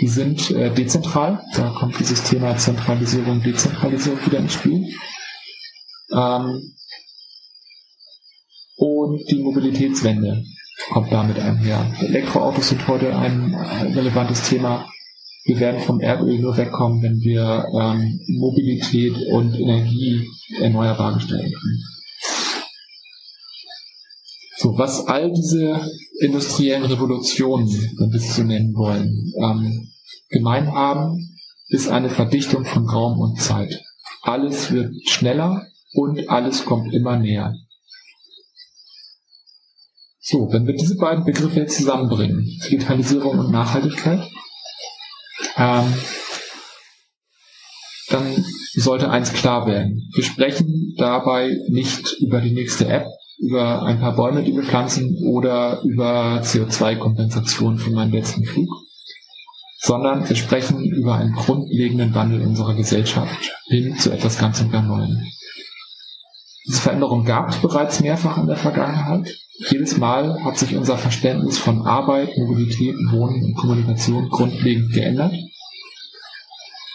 Die 0.00 0.08
sind 0.08 0.50
äh, 0.50 0.70
dezentral. 0.70 1.42
Da 1.54 1.70
kommt 1.70 1.98
dieses 1.98 2.22
Thema 2.24 2.56
Zentralisierung, 2.56 3.42
Dezentralisierung 3.42 4.18
wieder 4.26 4.38
ins 4.38 4.52
Spiel. 4.52 4.86
Ähm, 6.12 6.74
und 8.76 9.30
die 9.30 9.42
Mobilitätswende 9.42 10.44
kommt 10.90 11.10
damit 11.10 11.38
einher. 11.38 11.90
Elektroautos 12.00 12.68
sind 12.68 12.86
heute 12.86 13.16
ein 13.16 13.54
relevantes 13.94 14.42
Thema. 14.42 14.88
Wir 15.44 15.60
werden 15.60 15.80
vom 15.80 16.00
Erdöl 16.00 16.38
nur 16.38 16.56
wegkommen, 16.56 17.02
wenn 17.02 17.20
wir 17.20 17.64
ähm, 17.72 18.20
Mobilität 18.38 19.14
und 19.30 19.54
Energie 19.54 20.26
erneuerbar 20.60 21.14
gestalten 21.14 21.52
können. 21.52 21.82
So, 24.56 24.76
was 24.76 25.06
all 25.06 25.32
diese 25.32 25.80
industriellen 26.20 26.84
Revolutionen, 26.84 27.68
wenn 27.68 28.10
wir 28.10 28.18
es 28.18 28.34
so 28.34 28.42
nennen 28.42 28.74
wollen, 28.74 29.32
ähm, 29.40 29.88
gemein 30.30 30.72
haben, 30.72 31.16
ist 31.68 31.88
eine 31.88 32.10
Verdichtung 32.10 32.64
von 32.64 32.88
Raum 32.88 33.18
und 33.20 33.40
Zeit. 33.40 33.80
Alles 34.22 34.72
wird 34.72 34.92
schneller 35.08 35.66
und 35.92 36.28
alles 36.28 36.64
kommt 36.64 36.92
immer 36.92 37.16
näher. 37.16 37.54
So, 40.20 40.52
wenn 40.52 40.66
wir 40.66 40.74
diese 40.74 40.96
beiden 40.96 41.24
Begriffe 41.24 41.60
jetzt 41.60 41.78
zusammenbringen, 41.78 42.44
Digitalisierung 42.64 43.38
und 43.38 43.50
Nachhaltigkeit, 43.50 44.28
ähm, 45.58 45.94
dann 48.08 48.44
sollte 48.74 49.10
eins 49.10 49.32
klar 49.32 49.66
werden. 49.66 50.08
Wir 50.14 50.24
sprechen 50.24 50.94
dabei 50.96 51.56
nicht 51.68 52.16
über 52.20 52.40
die 52.40 52.52
nächste 52.52 52.88
App, 52.88 53.06
über 53.38 53.82
ein 53.82 54.00
paar 54.00 54.16
Bäume, 54.16 54.42
die 54.42 54.54
wir 54.54 54.62
pflanzen 54.62 55.18
oder 55.24 55.82
über 55.82 56.40
CO2-Kompensation 56.42 57.78
für 57.78 57.90
meinen 57.90 58.12
letzten 58.12 58.44
Flug, 58.44 58.68
sondern 59.80 60.28
wir 60.28 60.36
sprechen 60.36 60.84
über 60.84 61.16
einen 61.16 61.34
grundlegenden 61.34 62.14
Wandel 62.14 62.42
unserer 62.42 62.74
Gesellschaft 62.74 63.52
hin 63.68 63.96
zu 63.96 64.10
etwas 64.10 64.38
ganz 64.38 64.60
und 64.60 64.72
gar 64.72 64.82
Neuem. 64.82 65.22
Diese 66.66 66.82
Veränderung 66.82 67.24
gab 67.24 67.48
es 67.48 67.56
bereits 67.56 68.00
mehrfach 68.00 68.36
in 68.38 68.46
der 68.46 68.56
Vergangenheit. 68.56 69.34
Jedes 69.70 69.96
Mal 69.96 70.44
hat 70.44 70.58
sich 70.58 70.76
unser 70.76 70.98
Verständnis 70.98 71.58
von 71.58 71.86
Arbeit, 71.86 72.36
Mobilität, 72.36 72.94
Wohnen 73.10 73.42
und 73.42 73.54
Kommunikation 73.54 74.28
grundlegend 74.28 74.92
geändert. 74.92 75.32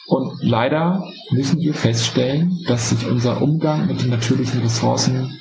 Und 0.06 0.42
leider 0.42 1.10
müssen 1.32 1.60
wir 1.60 1.74
feststellen, 1.74 2.60
dass 2.68 2.90
sich 2.90 3.06
unser 3.06 3.42
Umgang 3.42 3.88
mit 3.88 4.02
den 4.02 4.10
natürlichen 4.10 4.62
Ressourcen 4.62 5.40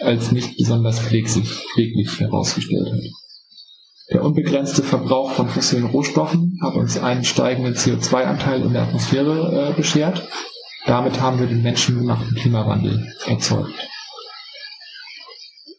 als 0.00 0.32
nicht 0.32 0.56
besonders 0.56 1.00
pfleglich, 1.00 2.20
herausgestellt 2.20 2.92
hat. 2.92 3.00
Der 4.12 4.22
unbegrenzte 4.22 4.82
Verbrauch 4.82 5.30
von 5.32 5.48
fossilen 5.48 5.86
Rohstoffen 5.86 6.58
hat 6.62 6.74
uns 6.74 6.98
einen 6.98 7.24
steigenden 7.24 7.74
CO2-Anteil 7.74 8.62
in 8.62 8.72
der 8.72 8.82
Atmosphäre 8.82 9.70
äh, 9.70 9.72
beschert. 9.74 10.22
Damit 10.86 11.20
haben 11.20 11.38
wir 11.38 11.46
den 11.46 11.62
menschengemachten 11.62 12.36
Klimawandel 12.36 13.10
erzeugt. 13.26 13.88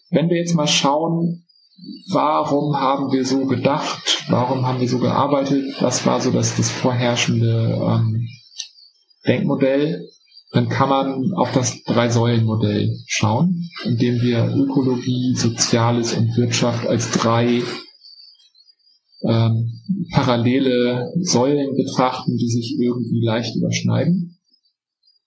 Wenn 0.09 0.29
wir 0.29 0.37
jetzt 0.37 0.55
mal 0.55 0.67
schauen, 0.67 1.44
warum 2.11 2.79
haben 2.79 3.11
wir 3.11 3.25
so 3.25 3.45
gedacht, 3.45 4.25
warum 4.29 4.65
haben 4.65 4.79
wir 4.79 4.89
so 4.89 4.99
gearbeitet, 4.99 5.81
was 5.81 6.05
war 6.05 6.21
so 6.21 6.31
das, 6.31 6.55
das 6.55 6.71
vorherrschende 6.71 7.79
ähm, 7.81 8.27
Denkmodell, 9.27 10.07
dann 10.51 10.69
kann 10.69 10.89
man 10.89 11.33
auf 11.33 11.51
das 11.51 11.83
Drei-Säulen-Modell 11.83 12.97
schauen, 13.07 13.69
indem 13.83 14.21
wir 14.21 14.53
Ökologie, 14.55 15.35
Soziales 15.35 16.13
und 16.13 16.35
Wirtschaft 16.37 16.87
als 16.87 17.11
drei 17.11 17.61
ähm, 19.23 19.81
parallele 20.11 21.11
Säulen 21.21 21.75
betrachten, 21.75 22.37
die 22.37 22.47
sich 22.47 22.77
irgendwie 22.79 23.21
leicht 23.25 23.55
überschneiden. 23.55 24.37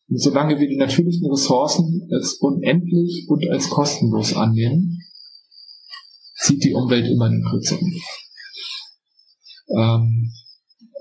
Und 0.08 0.22
solange 0.22 0.58
wir 0.58 0.68
die 0.68 0.78
natürlichen 0.78 1.30
Ressourcen 1.30 2.08
als 2.10 2.34
unendlich 2.34 3.26
und 3.28 3.46
als 3.50 3.68
kostenlos 3.68 4.34
annehmen, 4.34 5.02
zieht 6.48 6.64
die 6.64 6.72
Umwelt 6.72 7.06
immer 7.06 7.26
in 7.26 7.32
den 7.32 7.44
Kürzeren. 7.44 7.92
Ähm, 9.76 10.32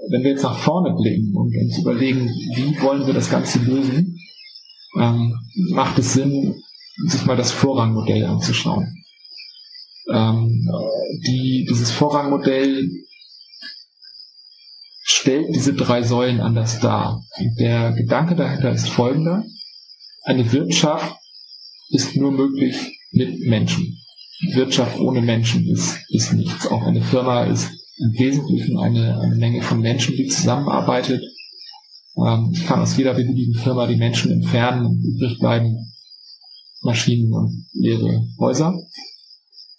wenn 0.09 0.23
wir 0.23 0.31
jetzt 0.31 0.43
nach 0.43 0.57
vorne 0.59 0.93
blicken 0.93 1.33
und 1.35 1.55
uns 1.55 1.77
überlegen, 1.79 2.27
wie 2.55 2.79
wollen 2.81 3.07
wir 3.07 3.13
das 3.13 3.29
Ganze 3.29 3.59
lösen, 3.59 4.19
ähm, 4.99 5.33
macht 5.71 5.97
es 5.99 6.13
Sinn, 6.13 6.61
sich 7.07 7.25
mal 7.25 7.37
das 7.37 7.51
Vorrangmodell 7.51 8.25
anzuschauen. 8.25 9.03
Ähm, 10.13 10.69
die, 11.27 11.65
dieses 11.69 11.91
Vorrangmodell 11.91 12.89
stellt 15.03 15.55
diese 15.55 15.73
drei 15.73 16.03
Säulen 16.03 16.41
anders 16.41 16.79
dar. 16.79 17.23
Der 17.59 17.93
Gedanke 17.93 18.35
dahinter 18.35 18.71
ist 18.71 18.89
folgender. 18.89 19.45
Eine 20.23 20.51
Wirtschaft 20.51 21.15
ist 21.89 22.17
nur 22.17 22.31
möglich 22.31 22.99
mit 23.11 23.39
Menschen. 23.47 23.97
Wirtschaft 24.53 24.99
ohne 24.99 25.21
Menschen 25.21 25.67
ist, 25.67 25.97
ist 26.09 26.33
nichts. 26.33 26.67
Auch 26.67 26.83
eine 26.83 27.01
Firma 27.01 27.45
ist 27.45 27.69
im 27.97 28.13
Wesentlichen 28.19 28.77
eine, 28.77 29.19
eine 29.19 29.35
Menge 29.35 29.61
von 29.61 29.79
Menschen, 29.79 30.15
die 30.15 30.27
zusammenarbeitet. 30.27 31.23
Ähm, 32.17 32.51
ich 32.53 32.65
kann 32.65 32.81
aus 32.81 32.95
jeder 32.97 33.13
beliebigen 33.13 33.55
Firma 33.55 33.87
die 33.87 33.95
Menschen 33.95 34.31
entfernen 34.31 34.85
und 34.85 35.03
übrig 35.03 35.39
bleiben 35.39 35.91
Maschinen 36.81 37.33
und 37.33 37.65
leere 37.73 38.27
Häuser. 38.39 38.73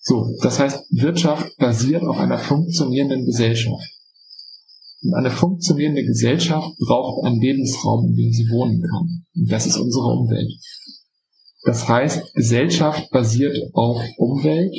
So, 0.01 0.27
das 0.43 0.59
heißt, 0.59 0.87
Wirtschaft 0.91 1.57
basiert 1.59 2.03
auf 2.03 2.19
einer 2.19 2.39
funktionierenden 2.39 3.27
Gesellschaft. 3.27 3.89
Und 5.03 5.15
eine 5.15 5.31
funktionierende 5.31 6.05
Gesellschaft 6.05 6.77
braucht 6.79 7.25
einen 7.25 7.41
Lebensraum, 7.41 8.07
in 8.07 8.17
dem 8.17 8.33
sie 8.33 8.49
wohnen 8.51 8.83
kann. 8.83 9.25
Und 9.35 9.51
das 9.51 9.67
ist 9.67 9.77
unsere 9.77 10.07
Umwelt. 10.07 10.51
Das 11.69 11.87
heißt, 11.87 12.33
Gesellschaft 12.33 13.11
basiert 13.11 13.55
auf 13.75 14.01
Umwelt 14.17 14.75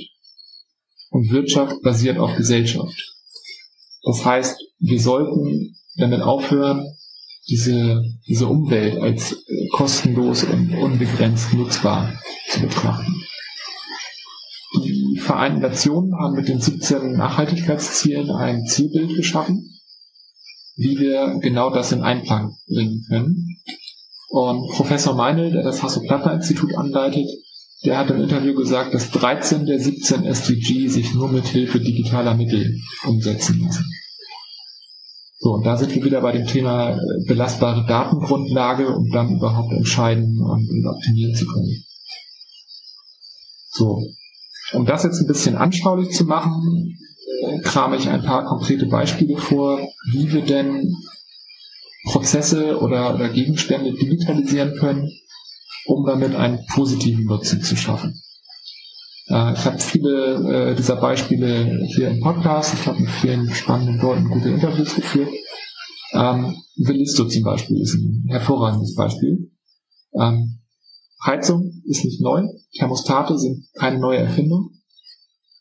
und 1.12 1.29
Wirtschaft 1.29 1.84
basiert 1.84 2.17
auf 2.17 2.36
Gesellschaft. 2.36 3.15
Das 4.01 4.25
heißt, 4.25 4.60
wir 4.79 5.00
sollten 5.00 5.75
damit 5.98 6.22
aufhören, 6.22 6.98
diese, 7.48 8.03
diese 8.27 8.48
Umwelt 8.48 8.98
als 8.98 9.34
äh, 9.34 9.67
kostenlos 9.72 10.43
und 10.46 10.74
unbegrenzt 10.74 11.53
nutzbar 11.53 12.12
zu 12.50 12.62
betrachten. 12.62 13.22
Die 14.84 15.19
Vereinten 15.19 15.62
Nationen 15.62 16.15
haben 16.15 16.34
mit 16.34 16.48
den 16.48 16.60
17 16.60 17.13
Nachhaltigkeitszielen 17.13 18.31
ein 18.31 18.65
Zielbild 18.65 19.15
geschaffen, 19.15 19.79
wie 20.75 20.98
wir 20.98 21.38
genau 21.39 21.69
das 21.69 21.91
in 21.91 22.01
Einklang 22.01 22.55
bringen 22.67 23.05
können. 23.08 23.60
Und 24.29 24.69
Professor 24.71 25.15
Meinl, 25.15 25.51
der 25.51 25.63
das 25.63 25.81
Hasso-Plattner-Institut 25.81 26.75
anleitet, 26.75 27.27
der 27.86 27.98
hat 27.98 28.12
im 28.12 28.21
Interview 28.21 28.53
gesagt, 28.53 28.93
dass 28.93 29.09
13 29.12 29.65
der 29.65 29.79
17 29.79 30.25
SDG 30.25 30.88
sich 30.88 31.13
nur 31.13 31.29
mit 31.29 31.48
Hilfe 31.48 31.79
digitaler 31.79 32.36
Mittel 32.36 32.77
umsetzen 33.07 33.62
lassen. 33.62 33.86
So, 35.41 35.53
und 35.53 35.65
da 35.65 35.77
sind 35.77 35.95
wir 35.95 36.03
wieder 36.03 36.19
bei 36.19 36.33
dem 36.33 36.45
Thema 36.45 36.91
äh, 36.91 36.98
belastbare 37.25 37.86
Datengrundlage, 37.86 38.89
um 38.89 39.09
dann 39.09 39.38
überhaupt 39.38 39.71
entscheiden 39.71 40.41
und 40.41 40.86
optimieren 40.86 41.33
zu 41.33 41.45
können. 41.45 41.86
So, 43.69 44.03
um 44.74 44.86
das 44.86 45.03
jetzt 45.03 45.21
ein 45.21 45.27
bisschen 45.27 45.55
anschaulich 45.55 46.12
zu 46.12 46.25
machen, 46.25 46.98
äh, 47.43 47.59
krame 47.59 47.95
ich 47.95 48.09
ein 48.09 48.24
paar 48.24 48.43
konkrete 48.43 48.88
Beispiele 48.88 49.38
vor, 49.38 49.79
wie 50.12 50.29
wir 50.33 50.41
denn 50.41 50.93
Prozesse 52.10 52.80
oder, 52.80 53.13
oder 53.13 53.30
Gegenstände 53.30 53.94
digitalisieren 53.94 54.75
können, 54.78 55.10
um 55.86 56.06
damit 56.06 56.36
einen 56.36 56.66
positiven 56.74 57.25
Nutzen 57.25 57.62
zu 57.62 57.75
schaffen. 57.75 58.22
Äh, 59.30 59.54
ich 59.54 59.66
habe 59.66 59.80
viele 59.80 60.72
äh, 60.72 60.75
dieser 60.75 60.96
Beispiele 60.96 61.86
hier 61.88 62.10
im 62.10 62.20
Podcast. 62.20 62.74
Ich 62.74 62.88
habe 62.88 63.00
mit 63.00 63.10
vielen 63.10 63.54
spannenden 63.54 64.00
Leuten 64.00 64.28
gute 64.28 64.50
Interviews 64.50 64.96
geführt. 64.96 65.30
Ähm, 66.13 66.56
Velisto 66.78 67.25
zum 67.25 67.44
Beispiel 67.44 67.80
ist 67.82 67.94
ein 67.94 68.25
hervorragendes 68.28 68.96
Beispiel. 68.96 69.51
Ähm, 70.20 70.60
Heizung 71.24 71.84
ist 71.86 72.06
nicht 72.06 72.22
neu. 72.22 72.44
Thermostate 72.78 73.38
sind 73.38 73.68
keine 73.75 74.00
neue 74.00 74.20
Erfindung. 74.20 74.72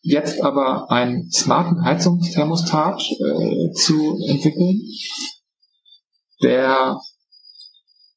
Jetzt 0.01 0.41
aber 0.43 0.91
einen 0.91 1.31
smarten 1.31 1.85
Heizungsthermostat 1.85 3.03
äh, 3.03 3.73
zu 3.73 4.17
entwickeln, 4.27 4.81
der 6.43 6.99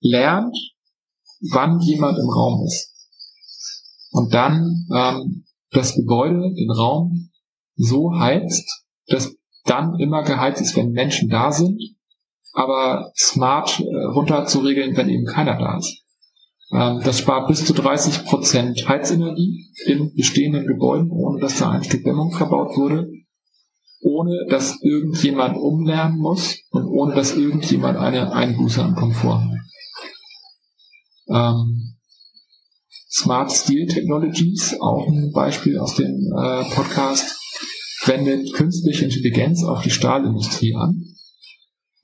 lernt, 0.02 0.56
wann 1.52 1.80
jemand 1.80 2.18
im 2.18 2.30
Raum 2.30 2.64
ist. 2.66 2.94
Und 4.12 4.34
dann 4.34 4.88
ähm, 4.94 5.46
das 5.72 5.96
Gebäude, 5.96 6.54
den 6.54 6.72
Raum 6.72 7.30
so 7.76 8.14
heizt, 8.18 8.86
dass 9.08 9.36
dann 9.66 10.00
immer 10.00 10.24
geheizt 10.24 10.62
ist, 10.62 10.76
wenn 10.76 10.92
Menschen 10.92 11.30
da 11.30 11.52
sind, 11.52 11.80
aber 12.54 13.12
smart 13.16 13.80
äh, 13.80 14.04
runterzuregeln, 14.14 14.98
wenn 14.98 15.10
eben 15.10 15.26
keiner 15.26 15.58
da 15.58 15.78
ist. 15.78 16.04
Ähm, 16.74 17.02
das 17.04 17.20
spart 17.20 17.48
bis 17.48 17.66
zu 17.66 17.74
30 17.74 18.26
Prozent 18.26 18.88
Heizenergie 18.88 19.68
in 19.86 20.14
bestehenden 20.14 20.68
Gebäuden, 20.68 21.10
ohne 21.12 21.40
dass 21.40 21.60
da 21.60 21.70
ein 21.72 21.84
Stück 21.84 22.04
Dämmung 22.04 22.32
verbaut 22.32 22.76
wurde, 22.76 23.08
ohne 24.02 24.46
dass 24.50 24.82
irgendjemand 24.82 25.58
umlernen 25.58 26.18
muss 26.18 26.58
und 26.72 26.86
ohne 26.88 27.16
dass 27.16 27.36
irgendjemand 27.36 27.98
eine 27.98 28.34
Einbuße 28.34 28.84
an 28.84 28.96
Komfort 28.96 29.42
hat. 29.42 29.60
Ähm, 31.30 31.96
Smart 33.10 33.52
Steel 33.52 33.88
Technologies, 33.88 34.76
auch 34.80 35.08
ein 35.08 35.32
Beispiel 35.34 35.78
aus 35.78 35.96
dem 35.96 36.34
äh, 36.36 36.64
Podcast, 36.74 37.38
wendet 38.06 38.54
künstliche 38.54 39.06
Intelligenz 39.06 39.64
auf 39.64 39.82
die 39.82 39.92
Stahlindustrie 39.92 40.76
an. 40.76 41.04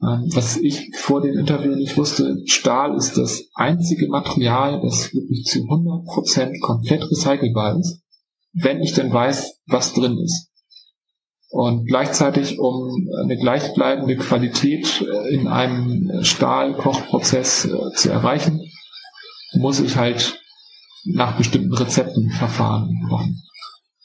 Ähm, 0.02 0.30
was 0.34 0.58
ich 0.58 0.92
vor 0.96 1.22
dem 1.22 1.38
Interview 1.40 1.76
nicht 1.76 1.98
wusste, 1.98 2.44
Stahl 2.46 2.96
ist 2.96 3.18
das 3.18 3.46
einzige 3.56 4.08
Material, 4.08 4.80
das 4.82 5.14
wirklich 5.14 5.46
zu 5.46 5.60
100% 5.60 6.60
komplett 6.60 7.10
recycelbar 7.10 7.80
ist, 7.80 8.02
wenn 8.54 8.82
ich 8.82 8.94
denn 8.94 9.12
weiß, 9.12 9.60
was 9.66 9.94
drin 9.94 10.20
ist. 10.20 10.50
Und 11.50 11.86
gleichzeitig, 11.86 12.60
um 12.60 13.10
eine 13.24 13.38
gleichbleibende 13.38 14.18
Qualität 14.18 15.02
äh, 15.02 15.34
in 15.34 15.48
einem 15.48 16.24
Stahlkochprozess 16.24 17.66
äh, 17.66 17.94
zu 17.96 18.10
erreichen, 18.10 18.62
muss 19.54 19.80
ich 19.80 19.96
halt 19.96 20.42
nach 21.06 21.38
bestimmten 21.38 21.74
Rezepten 21.74 22.32
Verfahren 22.32 23.06
kochen. 23.10 23.42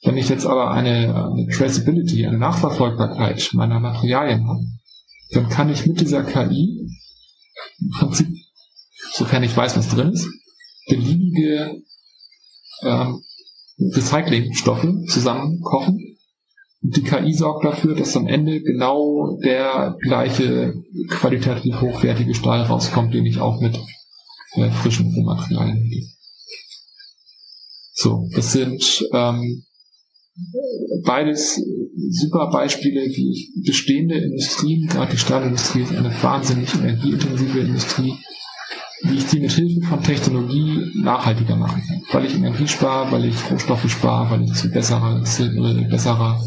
Wenn 0.02 0.16
ich 0.16 0.28
jetzt 0.28 0.46
aber 0.46 0.70
eine, 0.70 1.32
eine 1.32 1.46
Traceability, 1.48 2.26
eine 2.26 2.38
Nachverfolgbarkeit 2.38 3.50
meiner 3.54 3.80
Materialien 3.80 4.46
habe, 4.48 4.64
dann 5.30 5.48
kann 5.48 5.70
ich 5.70 5.86
mit 5.86 6.00
dieser 6.00 6.24
KI 6.24 6.88
im 7.80 7.90
Prinzip, 7.90 8.28
sofern 9.14 9.42
ich 9.42 9.56
weiß, 9.56 9.76
was 9.76 9.88
drin 9.88 10.12
ist, 10.12 10.28
beliebige 10.88 11.82
ähm, 12.82 13.22
Recyclingstoffe 13.78 14.86
zusammen 15.08 15.60
kochen. 15.62 15.94
Und 15.94 16.11
die 16.82 17.02
KI 17.02 17.32
sorgt 17.32 17.64
dafür, 17.64 17.94
dass 17.94 18.16
am 18.16 18.26
Ende 18.26 18.60
genau 18.60 19.38
der 19.42 19.96
gleiche 20.00 20.74
qualitativ 21.08 21.80
hochwertige 21.80 22.34
Stahl 22.34 22.62
rauskommt, 22.62 23.14
den 23.14 23.24
ich 23.24 23.38
auch 23.38 23.60
mit 23.60 23.78
äh, 24.54 24.70
frischen 24.70 25.14
Rohmaterialien 25.14 25.80
nehme. 25.80 26.08
So, 27.94 28.28
das 28.34 28.52
sind 28.52 29.06
ähm, 29.12 29.62
beides 31.04 31.62
super 32.10 32.50
Beispiele, 32.50 33.02
wie 33.02 33.30
ich 33.30 33.52
bestehende 33.64 34.16
Industrien, 34.16 34.88
gerade 34.88 35.12
die 35.12 35.18
Stahlindustrie 35.18 35.82
ist 35.82 35.94
eine 35.94 36.12
wahnsinnig 36.22 36.74
energieintensive 36.74 37.60
Industrie, 37.60 38.14
wie 39.04 39.18
ich 39.18 39.26
die 39.26 39.38
mit 39.38 39.52
Hilfe 39.52 39.86
von 39.86 40.02
Technologie 40.02 40.90
nachhaltiger 40.96 41.54
machen 41.54 41.80
kann. 41.86 42.02
Weil 42.10 42.26
ich 42.26 42.34
Energie 42.34 42.66
spare, 42.66 43.12
weil 43.12 43.26
ich 43.26 43.50
Rohstoffe 43.50 43.88
spare, 43.88 44.30
weil 44.30 44.42
ich 44.42 44.54
zu 44.54 44.68
besserer, 44.68 45.22
zu 45.22 45.48
besserer 45.88 46.40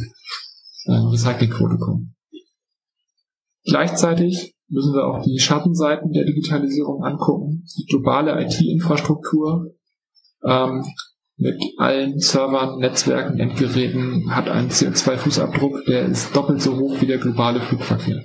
Recyclingquote 0.87 1.77
komme. 1.77 2.07
Gleichzeitig 3.63 4.55
müssen 4.67 4.93
wir 4.93 5.05
auch 5.05 5.23
die 5.23 5.39
Schattenseiten 5.39 6.11
der 6.11 6.25
Digitalisierung 6.25 7.03
angucken. 7.03 7.65
Die 7.77 7.85
globale 7.85 8.41
IT-Infrastruktur 8.43 9.75
ähm, 10.43 10.83
mit 11.37 11.61
allen 11.77 12.19
Servern, 12.19 12.79
Netzwerken, 12.79 13.39
Endgeräten 13.39 14.33
hat 14.33 14.49
einen 14.49 14.69
CO2-Fußabdruck, 14.69 15.85
der 15.85 16.05
ist 16.05 16.35
doppelt 16.35 16.61
so 16.61 16.77
hoch 16.77 17.01
wie 17.01 17.07
der 17.07 17.17
globale 17.17 17.59
Flugverkehr. 17.59 18.23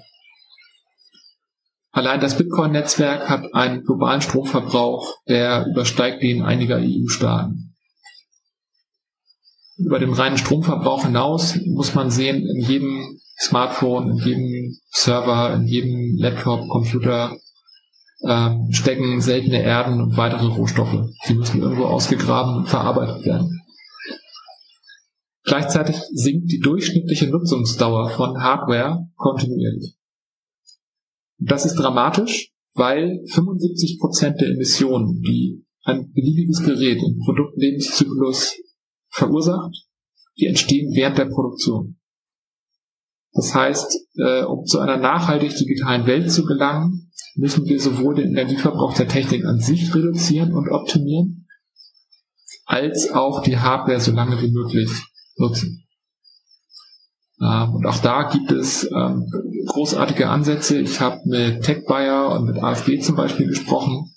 Allein 1.93 2.21
das 2.21 2.39
Bitcoin-Netzwerk 2.39 3.29
hat 3.29 3.53
einen 3.53 3.83
globalen 3.83 4.21
Stromverbrauch, 4.21 5.17
der 5.29 5.67
übersteigt 5.67 6.23
den 6.23 6.43
einiger 6.43 6.77
EU-Staaten. 6.77 7.70
Über 9.85 9.99
den 9.99 10.13
reinen 10.13 10.37
Stromverbrauch 10.37 11.05
hinaus 11.05 11.59
muss 11.67 11.95
man 11.95 12.11
sehen, 12.11 12.47
in 12.47 12.61
jedem 12.61 13.19
Smartphone, 13.39 14.11
in 14.11 14.17
jedem 14.19 14.77
Server, 14.91 15.55
in 15.55 15.67
jedem 15.67 16.17
Laptop, 16.19 16.69
Computer 16.69 17.37
ähm, 18.23 18.69
stecken 18.71 19.21
seltene 19.23 19.63
Erden 19.63 20.03
und 20.03 20.17
weitere 20.17 20.47
Rohstoffe. 20.47 21.09
Die 21.29 21.35
müssen 21.35 21.63
irgendwo 21.63 21.85
ausgegraben 21.85 22.57
und 22.57 22.69
verarbeitet 22.69 23.25
werden. 23.25 23.61
Gleichzeitig 25.45 25.97
sinkt 26.13 26.53
die 26.53 26.61
durchschnittliche 26.61 27.29
Nutzungsdauer 27.29 28.11
von 28.11 28.43
Hardware 28.43 29.09
kontinuierlich. 29.17 29.97
Das 31.39 31.65
ist 31.65 31.77
dramatisch, 31.77 32.53
weil 32.75 33.21
75 33.33 33.99
Prozent 33.99 34.41
der 34.41 34.51
Emissionen, 34.51 35.23
die 35.23 35.65
ein 35.85 36.13
beliebiges 36.13 36.63
Gerät 36.63 37.03
im 37.03 37.19
Produktlebenszyklus 37.25 38.55
verursacht, 39.11 39.75
die 40.39 40.47
entstehen 40.47 40.95
während 40.95 41.19
der 41.19 41.27
Produktion. 41.27 41.97
Das 43.33 43.55
heißt, 43.55 43.97
äh, 44.17 44.43
um 44.43 44.65
zu 44.65 44.81
einer 44.81 44.97
nachhaltig 44.97 45.55
digitalen 45.55 46.07
Welt 46.07 46.33
zu 46.33 46.45
gelangen, 46.45 47.11
müssen 47.37 47.65
wir 47.67 47.81
sowohl 47.81 48.17
den 48.17 48.31
Energieverbrauch 48.31 48.95
der 48.95 49.09
Technik 49.09 49.45
an 49.45 49.61
sich 49.61 49.95
reduzieren 49.95 50.53
und 50.53 50.69
optimieren, 50.69 51.47
als 52.67 53.13
auch 53.13 53.43
die 53.43 53.59
Hardware 53.59 54.01
so 54.01 54.13
lange 54.13 54.41
wie 54.43 54.51
möglich 54.51 54.91
nutzen. 55.37 55.85
Ähm, 57.41 57.75
und 57.75 57.87
auch 57.87 57.99
da 57.99 58.25
gibt 58.25 58.51
es 58.51 58.85
ähm, 58.85 59.27
großartige 59.67 60.29
Ansätze. 60.29 60.81
Ich 60.81 61.01
habe 61.01 61.21
mit 61.25 61.63
TechBuyer 61.63 62.33
und 62.33 62.47
mit 62.47 62.63
AfD 62.63 62.99
zum 63.01 63.17
Beispiel 63.17 63.47
gesprochen. 63.47 64.13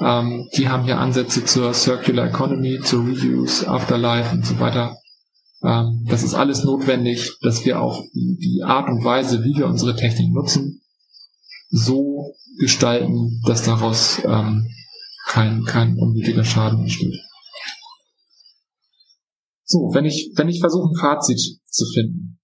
Ähm, 0.00 0.48
die 0.56 0.68
haben 0.68 0.84
hier 0.84 0.98
Ansätze 0.98 1.44
zur 1.44 1.74
Circular 1.74 2.28
Economy, 2.28 2.80
zur 2.80 3.04
Reviews, 3.04 3.64
Afterlife 3.64 4.34
und 4.34 4.46
so 4.46 4.58
weiter. 4.60 4.96
Ähm, 5.62 6.04
das 6.08 6.22
ist 6.22 6.34
alles 6.34 6.62
notwendig, 6.62 7.36
dass 7.42 7.64
wir 7.64 7.80
auch 7.80 8.04
die 8.12 8.62
Art 8.64 8.88
und 8.88 9.04
Weise, 9.04 9.42
wie 9.44 9.56
wir 9.56 9.66
unsere 9.66 9.96
Technik 9.96 10.32
nutzen, 10.32 10.82
so 11.70 12.34
gestalten, 12.58 13.42
dass 13.46 13.64
daraus 13.64 14.22
ähm, 14.24 14.68
kein, 15.26 15.64
kein 15.64 15.98
unnötiger 15.98 16.44
Schaden 16.44 16.80
entsteht. 16.80 17.20
So, 19.64 19.90
wenn 19.92 20.04
ich, 20.04 20.32
wenn 20.36 20.48
ich 20.48 20.60
versuche, 20.60 20.88
ein 20.88 20.98
Fazit 20.98 21.40
zu 21.66 21.84
finden. 21.92 22.40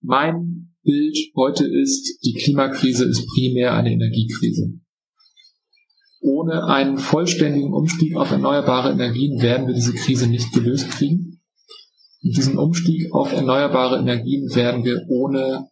Mein 0.00 0.74
Bild 0.82 1.16
heute 1.34 1.66
ist, 1.66 2.24
die 2.24 2.34
Klimakrise 2.34 3.04
ist 3.04 3.26
primär 3.34 3.74
eine 3.74 3.92
Energiekrise. 3.92 4.80
Ohne 6.24 6.64
einen 6.64 6.96
vollständigen 6.96 7.74
Umstieg 7.74 8.16
auf 8.16 8.30
erneuerbare 8.30 8.92
Energien 8.92 9.42
werden 9.42 9.66
wir 9.66 9.74
diese 9.74 9.92
Krise 9.92 10.26
nicht 10.26 10.54
gelöst 10.54 10.90
kriegen. 10.90 11.42
Und 12.22 12.34
diesen 12.34 12.56
Umstieg 12.56 13.12
auf 13.12 13.34
erneuerbare 13.34 13.98
Energien 13.98 14.48
werden 14.54 14.84
wir 14.84 15.02
ohne 15.08 15.68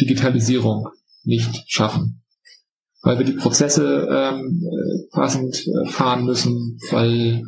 Digitalisierung 0.00 0.86
nicht 1.24 1.64
schaffen. 1.66 2.22
Weil 3.02 3.18
wir 3.18 3.26
die 3.26 3.32
Prozesse 3.32 4.06
ähm, 4.08 4.62
äh, 4.62 5.10
passend 5.10 5.66
äh, 5.66 5.90
fahren 5.90 6.24
müssen, 6.24 6.78
weil, 6.92 7.42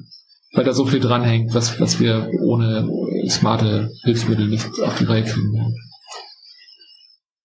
weil 0.55 0.65
da 0.65 0.73
so 0.73 0.87
viel 0.87 1.01
dranhängt, 1.01 1.55
was, 1.55 1.79
was 1.79 2.01
wir 2.01 2.33
ohne 2.43 2.89
smarte 3.29 3.93
Hilfsmittel 4.03 4.49
nicht 4.49 4.67
auf 4.83 4.99
die 4.99 5.05
Reihe 5.05 5.23
kriegen 5.23 5.53
werden. 5.53 5.88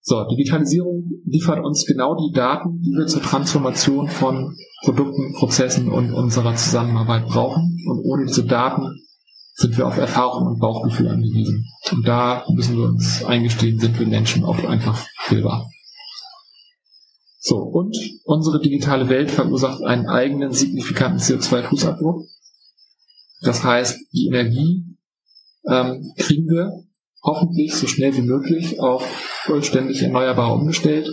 So, 0.06 0.22
Digitalisierung 0.24 1.22
liefert 1.24 1.64
uns 1.64 1.86
genau 1.86 2.14
die 2.14 2.30
Daten, 2.34 2.78
die 2.82 2.90
wir 2.90 3.06
zur 3.06 3.22
Transformation 3.22 4.06
von 4.10 4.54
Produkten, 4.82 5.32
Prozessen 5.32 5.90
und 5.90 6.12
unserer 6.12 6.54
Zusammenarbeit 6.56 7.26
brauchen. 7.26 7.78
Und 7.88 8.00
ohne 8.04 8.26
diese 8.26 8.44
Daten 8.44 9.00
sind 9.54 9.78
wir 9.78 9.86
auf 9.86 9.96
Erfahrung 9.96 10.46
und 10.46 10.60
Bauchgefühl 10.60 11.08
angewiesen. 11.08 11.64
Und 11.90 12.06
da 12.06 12.44
müssen 12.52 12.76
wir 12.76 12.84
uns 12.84 13.24
eingestehen, 13.24 13.80
sind 13.80 13.98
wir 13.98 14.06
Menschen 14.06 14.44
oft 14.44 14.66
einfach 14.66 15.06
fehlbar. 15.20 15.70
So, 17.38 17.56
und 17.56 17.96
unsere 18.24 18.60
digitale 18.60 19.08
Welt 19.08 19.30
verursacht 19.30 19.82
einen 19.84 20.06
eigenen 20.06 20.52
signifikanten 20.52 21.18
CO2-Fußabdruck. 21.18 22.26
Das 23.40 23.64
heißt, 23.64 24.00
die 24.12 24.26
Energie 24.26 24.84
ähm, 25.66 26.12
kriegen 26.18 26.46
wir 26.46 26.84
hoffentlich 27.24 27.74
so 27.74 27.86
schnell 27.86 28.14
wie 28.16 28.22
möglich 28.22 28.78
auf 28.80 29.04
vollständig 29.44 30.02
erneuerbar 30.02 30.54
umgestellt. 30.54 31.08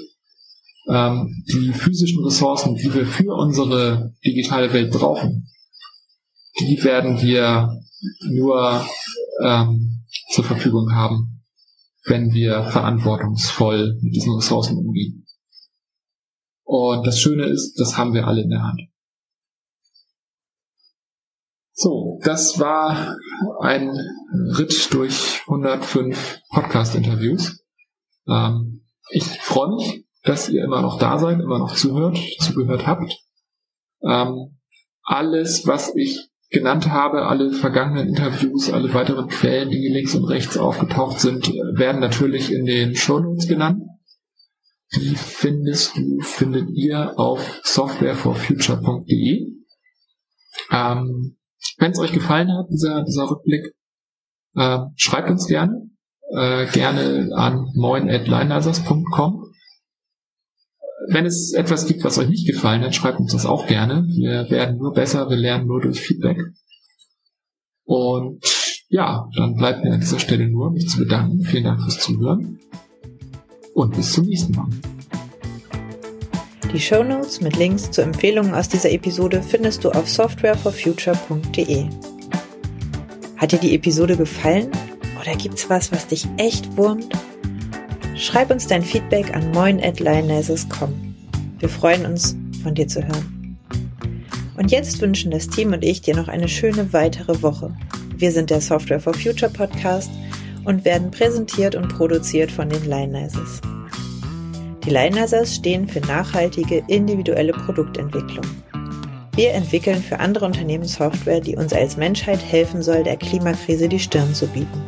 Ähm, 0.88 1.44
die 1.48 1.74
physischen 1.74 2.24
Ressourcen, 2.24 2.76
die 2.76 2.94
wir 2.94 3.06
für 3.06 3.34
unsere 3.34 4.14
digitale 4.26 4.74
Welt 4.74 4.92
brauchen, 4.92 5.48
die 6.60 6.84
werden 6.84 7.22
wir 7.22 7.80
nur 8.30 8.86
ähm, 9.44 10.04
zur 10.32 10.44
Verfügung 10.44 10.94
haben, 10.94 11.44
wenn 12.06 12.34
wir 12.34 12.64
verantwortungsvoll 12.64 13.98
mit 14.02 14.16
diesen 14.16 14.36
Ressourcen 14.36 14.78
umgehen. 14.78 15.26
Und 16.64 17.06
das 17.06 17.20
Schöne 17.20 17.46
ist, 17.46 17.76
das 17.80 17.98
haben 17.98 18.14
wir 18.14 18.28
alle 18.28 18.42
in 18.42 18.50
der 18.50 18.64
Hand. 18.64 18.82
So, 21.74 22.20
das 22.24 22.60
war 22.60 23.18
ein 23.62 23.98
Ritt 24.58 24.94
durch 24.94 25.42
105 25.48 26.42
Podcast-Interviews. 26.50 27.64
Ähm, 28.28 28.86
ich 29.10 29.24
freue 29.24 29.76
mich, 29.76 30.06
dass 30.24 30.50
ihr 30.50 30.64
immer 30.64 30.82
noch 30.82 31.00
da 31.00 31.18
seid, 31.18 31.40
immer 31.40 31.60
noch 31.60 31.74
zuhört, 31.74 32.20
zugehört 32.40 32.88
habt. 32.88 33.18
Ähm, 34.04 34.60
alles, 35.04 35.66
was 35.66 35.96
ich 35.96 36.30
genannt 36.50 36.90
habe, 36.90 37.26
alle 37.26 37.52
vergangenen 37.52 38.10
Interviews, 38.10 38.72
alle 38.72 38.94
weiteren 38.94 39.30
Quellen, 39.30 39.70
die 39.70 39.88
links 39.88 40.14
und 40.14 40.26
rechts 40.26 40.58
aufgetaucht 40.58 41.20
sind, 41.20 41.48
werden 41.48 42.02
natürlich 42.02 42.52
in 42.52 42.66
den 42.66 42.96
Shownotes 42.96 43.48
genannt. 43.48 43.84
Die 44.96 45.16
findest 45.16 45.96
du, 45.96 46.20
findet 46.20 46.70
ihr 46.72 47.18
auf 47.18 47.62
softwareforfuture.de. 47.64 49.48
Ähm, 50.70 51.38
wenn 51.78 51.92
es 51.92 52.00
euch 52.00 52.12
gefallen 52.12 52.52
hat, 52.52 52.68
dieser, 52.70 53.04
dieser 53.04 53.30
Rückblick, 53.30 53.74
äh, 54.56 54.80
schreibt 54.96 55.30
uns 55.30 55.48
gerne. 55.48 55.90
Äh, 56.34 56.68
gerne 56.68 57.30
an 57.36 57.70
moin.linelasers.com. 57.76 59.48
Wenn 61.08 61.26
es 61.26 61.54
etwas 61.54 61.88
gibt, 61.88 62.04
was 62.04 62.18
euch 62.18 62.30
nicht 62.30 62.48
gefallen 62.48 62.84
hat, 62.84 62.96
schreibt 62.96 63.20
uns 63.20 63.34
das 63.34 63.46
auch 63.46 63.68
gerne. 63.68 64.06
Wir 64.08 64.50
werden 64.50 64.78
nur 64.78 64.94
besser, 64.94 65.30
wir 65.30 65.38
lernen 65.38 65.68
nur 65.68 65.82
durch 65.82 66.00
Feedback. 66.00 66.40
Und 67.84 68.46
ja, 68.88 69.28
dann 69.36 69.56
bleibt 69.56 69.84
mir 69.84 69.94
an 69.94 70.00
dieser 70.00 70.20
Stelle 70.20 70.48
nur, 70.48 70.72
mich 70.72 70.88
zu 70.88 71.00
bedanken. 71.00 71.42
Vielen 71.44 71.64
Dank 71.64 71.82
fürs 71.82 72.00
Zuhören 72.00 72.60
und 73.74 73.96
bis 73.96 74.14
zum 74.14 74.26
nächsten 74.26 74.54
Mal. 74.54 74.70
Die 76.70 76.80
Show 76.80 77.04
Notes 77.04 77.42
mit 77.42 77.58
Links 77.58 77.92
zu 77.92 78.02
Empfehlungen 78.02 78.54
aus 78.54 78.70
dieser 78.70 78.92
Episode 78.92 79.42
findest 79.42 79.84
du 79.84 79.90
auf 79.92 80.10
softwareforfuture.de. 80.10 81.86
Hat 83.38 83.52
dir 83.52 83.60
die 83.60 83.76
Episode 83.76 84.16
gefallen 84.16 84.70
oder 85.20 85.36
gibt's 85.36 85.70
was, 85.70 85.92
was 85.92 86.08
dich 86.08 86.28
echt 86.38 86.78
wurmt? 86.78 87.10
Schreib 88.16 88.52
uns 88.52 88.68
dein 88.68 88.84
Feedback 88.84 89.36
an 89.36 89.52
moin@lionesses.com. 89.52 91.16
Wir 91.60 91.70
freuen 91.70 92.06
uns, 92.06 92.38
von 92.64 92.76
dir 92.76 92.88
zu 92.88 93.02
hören. 93.06 93.58
Und 94.56 94.72
jetzt 94.72 95.02
wünschen 95.02 95.32
das 95.32 95.50
Team 95.50 95.74
und 95.74 95.84
ich 95.84 96.02
dir 96.02 96.16
noch 96.16 96.28
eine 96.28 96.48
schöne 96.48 96.94
weitere 96.94 97.42
Woche. 97.42 97.76
Wir 98.16 98.32
sind 98.32 98.50
der 98.50 98.62
Software 98.62 99.00
for 99.00 99.14
Future 99.14 99.52
Podcast 99.52 100.12
und 100.64 100.86
werden 100.86 101.12
präsentiert 101.12 101.76
und 101.76 101.90
produziert 101.90 102.52
von 102.52 102.70
den 102.70 102.86
Lionesses. 102.86 103.60
Die 104.84 104.90
Lionizers 104.90 105.56
stehen 105.56 105.88
für 105.88 106.00
nachhaltige, 106.02 106.84
individuelle 106.88 107.54
Produktentwicklung. 107.54 108.46
Wir 109.36 109.54
entwickeln 109.54 110.02
für 110.02 110.20
andere 110.20 110.46
Unternehmen 110.46 110.86
Software, 110.86 111.40
die 111.40 111.56
uns 111.56 111.72
als 111.72 111.98
Menschheit 111.98 112.40
helfen 112.44 112.82
soll, 112.82 113.04
der 113.04 113.18
Klimakrise 113.18 113.88
die 113.88 114.00
Stirn 114.00 114.34
zu 114.34 114.48
bieten. 114.48 114.82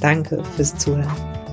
Danke 0.00 0.42
fürs 0.56 0.76
Zuhören. 0.76 1.43